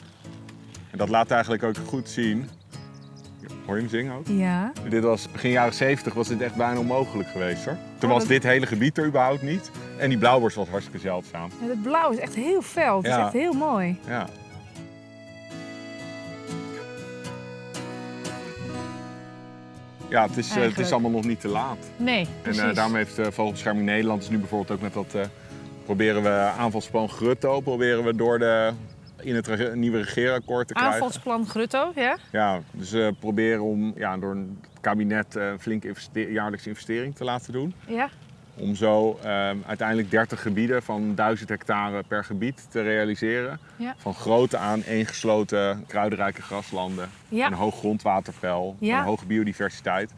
En 0.92 0.98
dat 0.98 1.10
laat 1.10 1.32
eigenlijk 1.32 1.64
ook 1.64 1.76
goed 1.88 2.10
zien. 2.10 2.50
Hoor 3.66 3.76
je 3.76 3.82
hem 3.82 3.90
zingen 3.92 4.14
ook? 4.16 4.28
Ja. 4.28 4.72
Dit 4.90 5.04
was 5.04 5.32
begin 5.32 5.52
jaren 5.52 5.74
70 5.74 6.14
was 6.14 6.28
dit 6.28 6.42
echt 6.42 6.56
bijna 6.56 6.80
onmogelijk 6.80 7.30
geweest 7.30 7.66
hoor. 7.66 7.78
Toen 7.98 8.10
Oh, 8.10 8.16
was 8.16 8.20
dat- 8.24 8.32
dit 8.32 8.44
hele 8.44 8.66
gebied 8.66 8.98
er 8.98 9.06
überhaupt 9.06 9.42
niet. 9.42 9.72
En 9.98 10.10
die 10.10 10.18
blauwborst 10.18 10.56
was 10.56 10.68
hartstikke 10.70 11.00
zeldzaam. 11.00 11.50
En 11.62 11.70
Het 11.70 11.82
blauw 11.82 12.12
is 12.12 12.18
echt 12.18 12.36
heel 12.36 12.62
fel. 12.62 12.98
Het 12.98 13.06
is 13.06 13.12
Ja. 13.12 13.24
echt 13.24 13.34
heel 13.34 13.54
mooi. 13.54 14.00
Ja. 14.08 14.28
Ja, 20.10 20.28
het 20.28 20.38
is, 20.38 20.56
eh, 20.56 20.62
het 20.62 20.80
is 20.80 20.92
allemaal 20.92 21.12
nog 21.12 21.26
niet 21.26 21.40
te 21.42 21.48
laat. 21.48 21.78
Nee, 21.98 22.20
En 22.20 22.28
precies. 22.42 22.62
eh, 22.62 22.74
daarom 22.76 22.96
heeft 22.96 23.16
de 23.16 23.32
Vogelbescherming 23.32 23.86
Nederland 23.86 24.20
dus 24.20 24.30
nu 24.30 24.38
bijvoorbeeld 24.38 24.72
ook 24.72 24.82
met 24.82 24.94
dat... 24.94 25.14
eh, 25.16 25.22
proberen 25.86 26.24
we 26.24 26.30
aanvalsplan 26.58 27.10
Grutto, 27.10 27.60
proberen 27.60 28.04
we 28.04 28.16
door 28.16 28.40
de, 28.40 28.72
in 29.22 29.36
het 29.36 29.76
nieuwe 29.76 29.98
regeerakkoord 29.98 30.68
te 30.68 30.74
krijgen. 30.74 30.94
Aanvalsplan 30.94 31.48
Grutto, 31.48 31.92
ja? 31.96 32.18
Ja, 32.32 32.60
dus 32.72 32.92
we 32.92 33.14
proberen 33.20 33.62
om 33.64 33.94
ja, 33.96 34.18
door 34.18 34.32
een- 34.32 34.58
het 34.72 34.82
kabinet 34.82 35.36
eh, 35.36 35.48
een 35.48 35.60
flinke 35.60 35.88
investe- 35.88 36.32
jaarlijkse 36.32 36.70
investering 36.70 37.16
te 37.16 37.24
laten 37.24 37.54
doen. 37.54 37.74
Ja. 37.88 38.10
Om 38.56 38.76
zo 38.76 39.20
ehm, 39.24 39.58
uiteindelijk 39.66 40.12
30 40.12 40.42
gebieden 40.42 40.84
van 40.84 41.16
1000 41.16 41.50
hectare 41.50 42.04
per 42.08 42.24
gebied 42.24 42.68
te 42.72 42.82
realiseren. 42.82 43.60
Ja. 43.76 43.96
Van 43.98 44.14
grote 44.14 44.58
aaneengesloten 44.58 45.84
kruidenrijke 45.88 46.42
graslanden. 46.42 47.10
Ja. 47.30 47.48
Een 47.48 47.54
hoog 47.54 47.78
grondwaterpeil, 47.78 48.76
Ja. 48.80 49.00
een 49.00 49.06
hoge 49.06 49.26
biodiversiteit. 49.26 50.14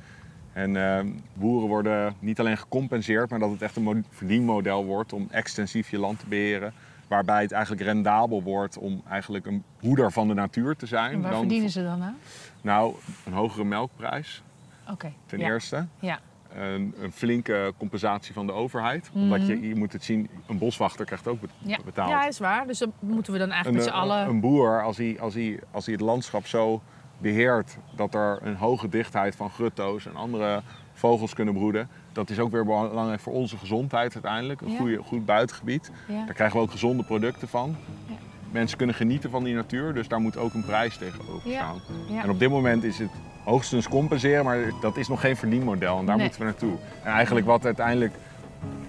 En 0.54 0.76
ehm, 0.78 1.08
boeren 1.34 1.68
worden 1.68 2.16
niet 2.20 2.40
alleen 2.40 2.58
gecompenseerd, 2.58 3.30
maar 3.30 3.40
dat 3.40 3.52
het 3.52 3.62
echt 3.62 3.76
een 3.76 3.84
mo- 3.84 4.02
verdienmodel 4.10 4.86
wordt 4.86 5.14
om 5.14 5.28
extensief 5.32 5.90
je 5.90 5.98
land 6.00 6.20
te 6.20 6.26
beheren. 6.28 6.74
Waarbij 7.08 7.42
het 7.42 7.52
eigenlijk 7.52 7.84
rendabel 7.84 8.44
wordt 8.44 8.78
om 8.78 9.02
eigenlijk 9.10 9.46
een 9.46 9.64
hoeder 9.80 10.12
van 10.12 10.28
de 10.28 10.34
natuur 10.34 10.76
te 10.76 10.86
zijn. 10.86 11.12
En 11.12 11.22
waar 11.22 11.32
Dan- 11.32 11.40
verdienen 11.40 11.70
ze 11.70 11.84
dan 11.84 12.02
aan? 12.04 12.18
Nou, 12.62 12.96
een 13.26 13.34
hogere 13.34 13.64
melkprijs 13.64 14.44
Oké. 14.92 15.14
ten 15.26 15.40
ja. 15.40 15.46
eerste. 15.46 15.86
Ja. 16.00 16.20
Een, 16.56 16.94
een 17.00 17.12
flinke 17.12 17.74
compensatie 17.78 18.34
van 18.34 18.46
de 18.46 18.52
overheid. 18.52 19.10
Omdat 19.14 19.48
je, 19.48 19.68
je 19.68 19.76
moet 19.76 19.94
het 19.94 20.04
zien, 20.04 20.30
een 20.48 20.58
boswachter 20.58 21.06
krijgt 21.06 21.28
ook 21.28 21.42
Mhm. 21.42 21.70
Ja. 21.70 21.78
betaald. 21.86 22.10
ja, 22.10 22.28
is 22.28 22.40
waar. 22.40 22.68
Dus 22.68 22.78
dan 22.80 22.94
moeten 23.00 23.34
we 23.34 23.40
dan 23.40 23.52
eigenlijk 23.52 23.86
een, 23.86 23.92
met 23.92 24.02
z'n 24.02 24.10
allen... 24.12 24.28
een 24.28 24.40
boer, 24.40 24.84
als 24.84 24.98
hij, 24.98 25.18
als, 25.20 25.34
hij, 25.34 25.60
als 25.72 25.86
hij 25.86 25.94
het 25.94 26.04
landschap 26.04 26.46
zo 26.48 26.82
beheert 27.18 27.78
dat 27.96 28.14
er 28.14 28.40
een 28.42 28.56
hoge 28.56 28.90
dichtheid 28.90 29.36
van 29.36 29.50
grutto's 29.50 30.06
en 30.06 30.16
andere 30.16 30.62
vogels 30.94 31.34
kunnen 31.34 31.54
broeden. 31.54 31.88
Dat 32.12 32.30
is 32.30 32.40
ook 32.40 32.52
weer 32.52 32.66
belangrijk 32.66 33.20
voor 33.20 33.34
onze 33.34 33.58
gezondheid 33.58 34.14
uiteindelijk. 34.14 34.62
Een 34.62 34.72
Ja. 34.72 34.78
goede, 34.78 34.98
goed 34.98 35.26
buitengebied. 35.26 35.92
Ja. 36.08 36.26
Daar 36.26 36.34
krijgen 36.34 36.58
we 36.58 36.64
ook 36.64 36.72
gezonde 36.72 37.04
producten 37.04 37.48
van. 37.48 37.76
Ja. 38.08 38.14
Mensen 38.52 38.78
kunnen 38.78 38.96
genieten 38.96 39.30
van 39.30 39.44
die 39.44 39.54
natuur, 39.56 39.94
dus 39.94 40.08
daar 40.08 40.20
moet 40.20 40.38
ook 40.38 40.54
een 40.54 40.66
prijs 40.66 40.98
tegenover 40.98 41.52
staan. 41.52 41.82
En 42.22 42.30
op 42.30 42.40
dit 42.40 42.50
moment 42.50 42.84
is 42.84 43.00
het 43.00 43.10
hoogstens 43.44 43.88
compenseren, 43.90 44.46
maar 44.46 44.58
dat 44.82 44.98
is 44.98 45.08
nog 45.08 45.20
geen 45.22 45.36
verdienmodel 45.38 46.00
en 46.00 46.06
daar 46.06 46.16
Nee. 46.16 46.24
moeten 46.26 46.42
we 46.42 46.48
naartoe. 46.48 46.76
En 47.04 47.12
eigenlijk 47.12 47.46
wat 47.46 47.66
uiteindelijk, 47.66 48.14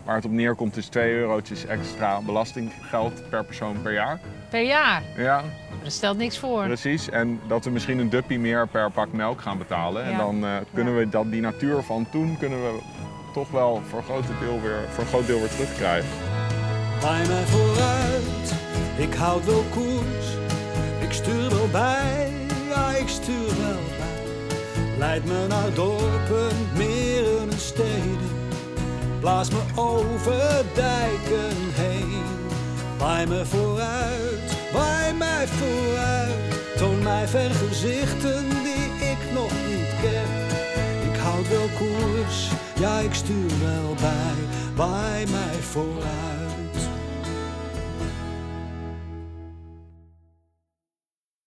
waar 0.04 0.14
het 0.16 0.24
op 0.24 0.30
neerkomt, 0.30 0.76
is 0.76 0.86
2 0.86 1.14
eurotjes 1.14 1.66
extra 1.66 2.20
belastinggeld 2.20 3.28
per 3.30 3.44
persoon 3.44 3.82
per 3.82 3.92
jaar. 3.92 4.18
Per 4.50 4.62
jaar. 4.62 5.02
Ja, 5.16 5.42
Dat 5.82 5.92
stelt 5.92 6.16
niks 6.18 6.38
voor. 6.38 6.64
precies. 6.64 7.10
En 7.10 7.40
dat 7.48 7.64
we 7.64 7.70
misschien 7.70 7.98
een 7.98 8.08
duppie 8.08 8.38
meer 8.38 8.68
per 8.68 8.90
pak 8.90 9.12
melk 9.12 9.40
gaan 9.40 9.58
betalen. 9.58 10.04
En 10.04 10.16
dan 10.16 10.44
eh, 10.44 10.50
kunnen 10.74 10.96
we 10.96 11.08
dat, 11.08 11.30
die 11.30 11.40
natuur 11.40 11.82
van 11.82 12.06
toen 12.10 12.36
kunnen 12.38 12.62
we 12.62 12.78
toch 13.32 13.50
wel 13.50 13.82
voor 13.88 13.98
een, 13.98 14.04
groot 14.04 14.24
deel 14.40 14.60
weer, 14.62 14.78
voor 14.90 15.02
een 15.02 15.08
groot 15.08 15.26
deel 15.26 15.38
weer 15.38 15.48
terugkrijgen. 15.48 16.08
Bij 17.00 17.26
mij 17.26 17.44
vooruit, 17.44 18.54
ik 18.96 19.14
houd 19.14 19.44
wel 19.44 19.64
koers. 19.70 20.26
Ik 21.00 21.12
stuur 21.12 21.48
wel 21.48 21.68
bij, 21.72 22.32
ja 22.68 22.90
ik 22.90 23.08
stuur 23.08 23.46
wel 23.46 23.78
bij. 23.98 24.12
Leid 24.98 25.24
me 25.24 25.46
naar 25.48 25.74
dorpen, 25.74 26.56
meren 26.76 27.50
en 27.50 27.58
steden. 27.58 28.23
Blaas 29.24 29.50
me 29.50 29.62
over 29.74 30.64
dijken 30.74 31.56
heen. 31.72 32.22
Waai 32.98 33.26
me 33.26 33.46
vooruit, 33.46 34.56
waai 34.72 35.12
mij 35.12 35.46
vooruit. 35.46 36.76
Toon 36.76 37.02
mij 37.02 37.28
vergezichten 37.28 38.48
die 38.48 39.08
ik 39.10 39.18
nog 39.34 39.50
niet 39.68 39.88
ken. 40.02 40.30
Ik 41.12 41.16
houd 41.20 41.48
wel 41.48 41.68
koers, 41.78 42.48
ja 42.78 42.98
ik 42.98 43.14
stuur 43.14 43.52
wel 43.60 43.94
bij. 43.94 44.36
Waai 44.74 45.26
mij 45.30 45.60
vooruit. 45.60 46.53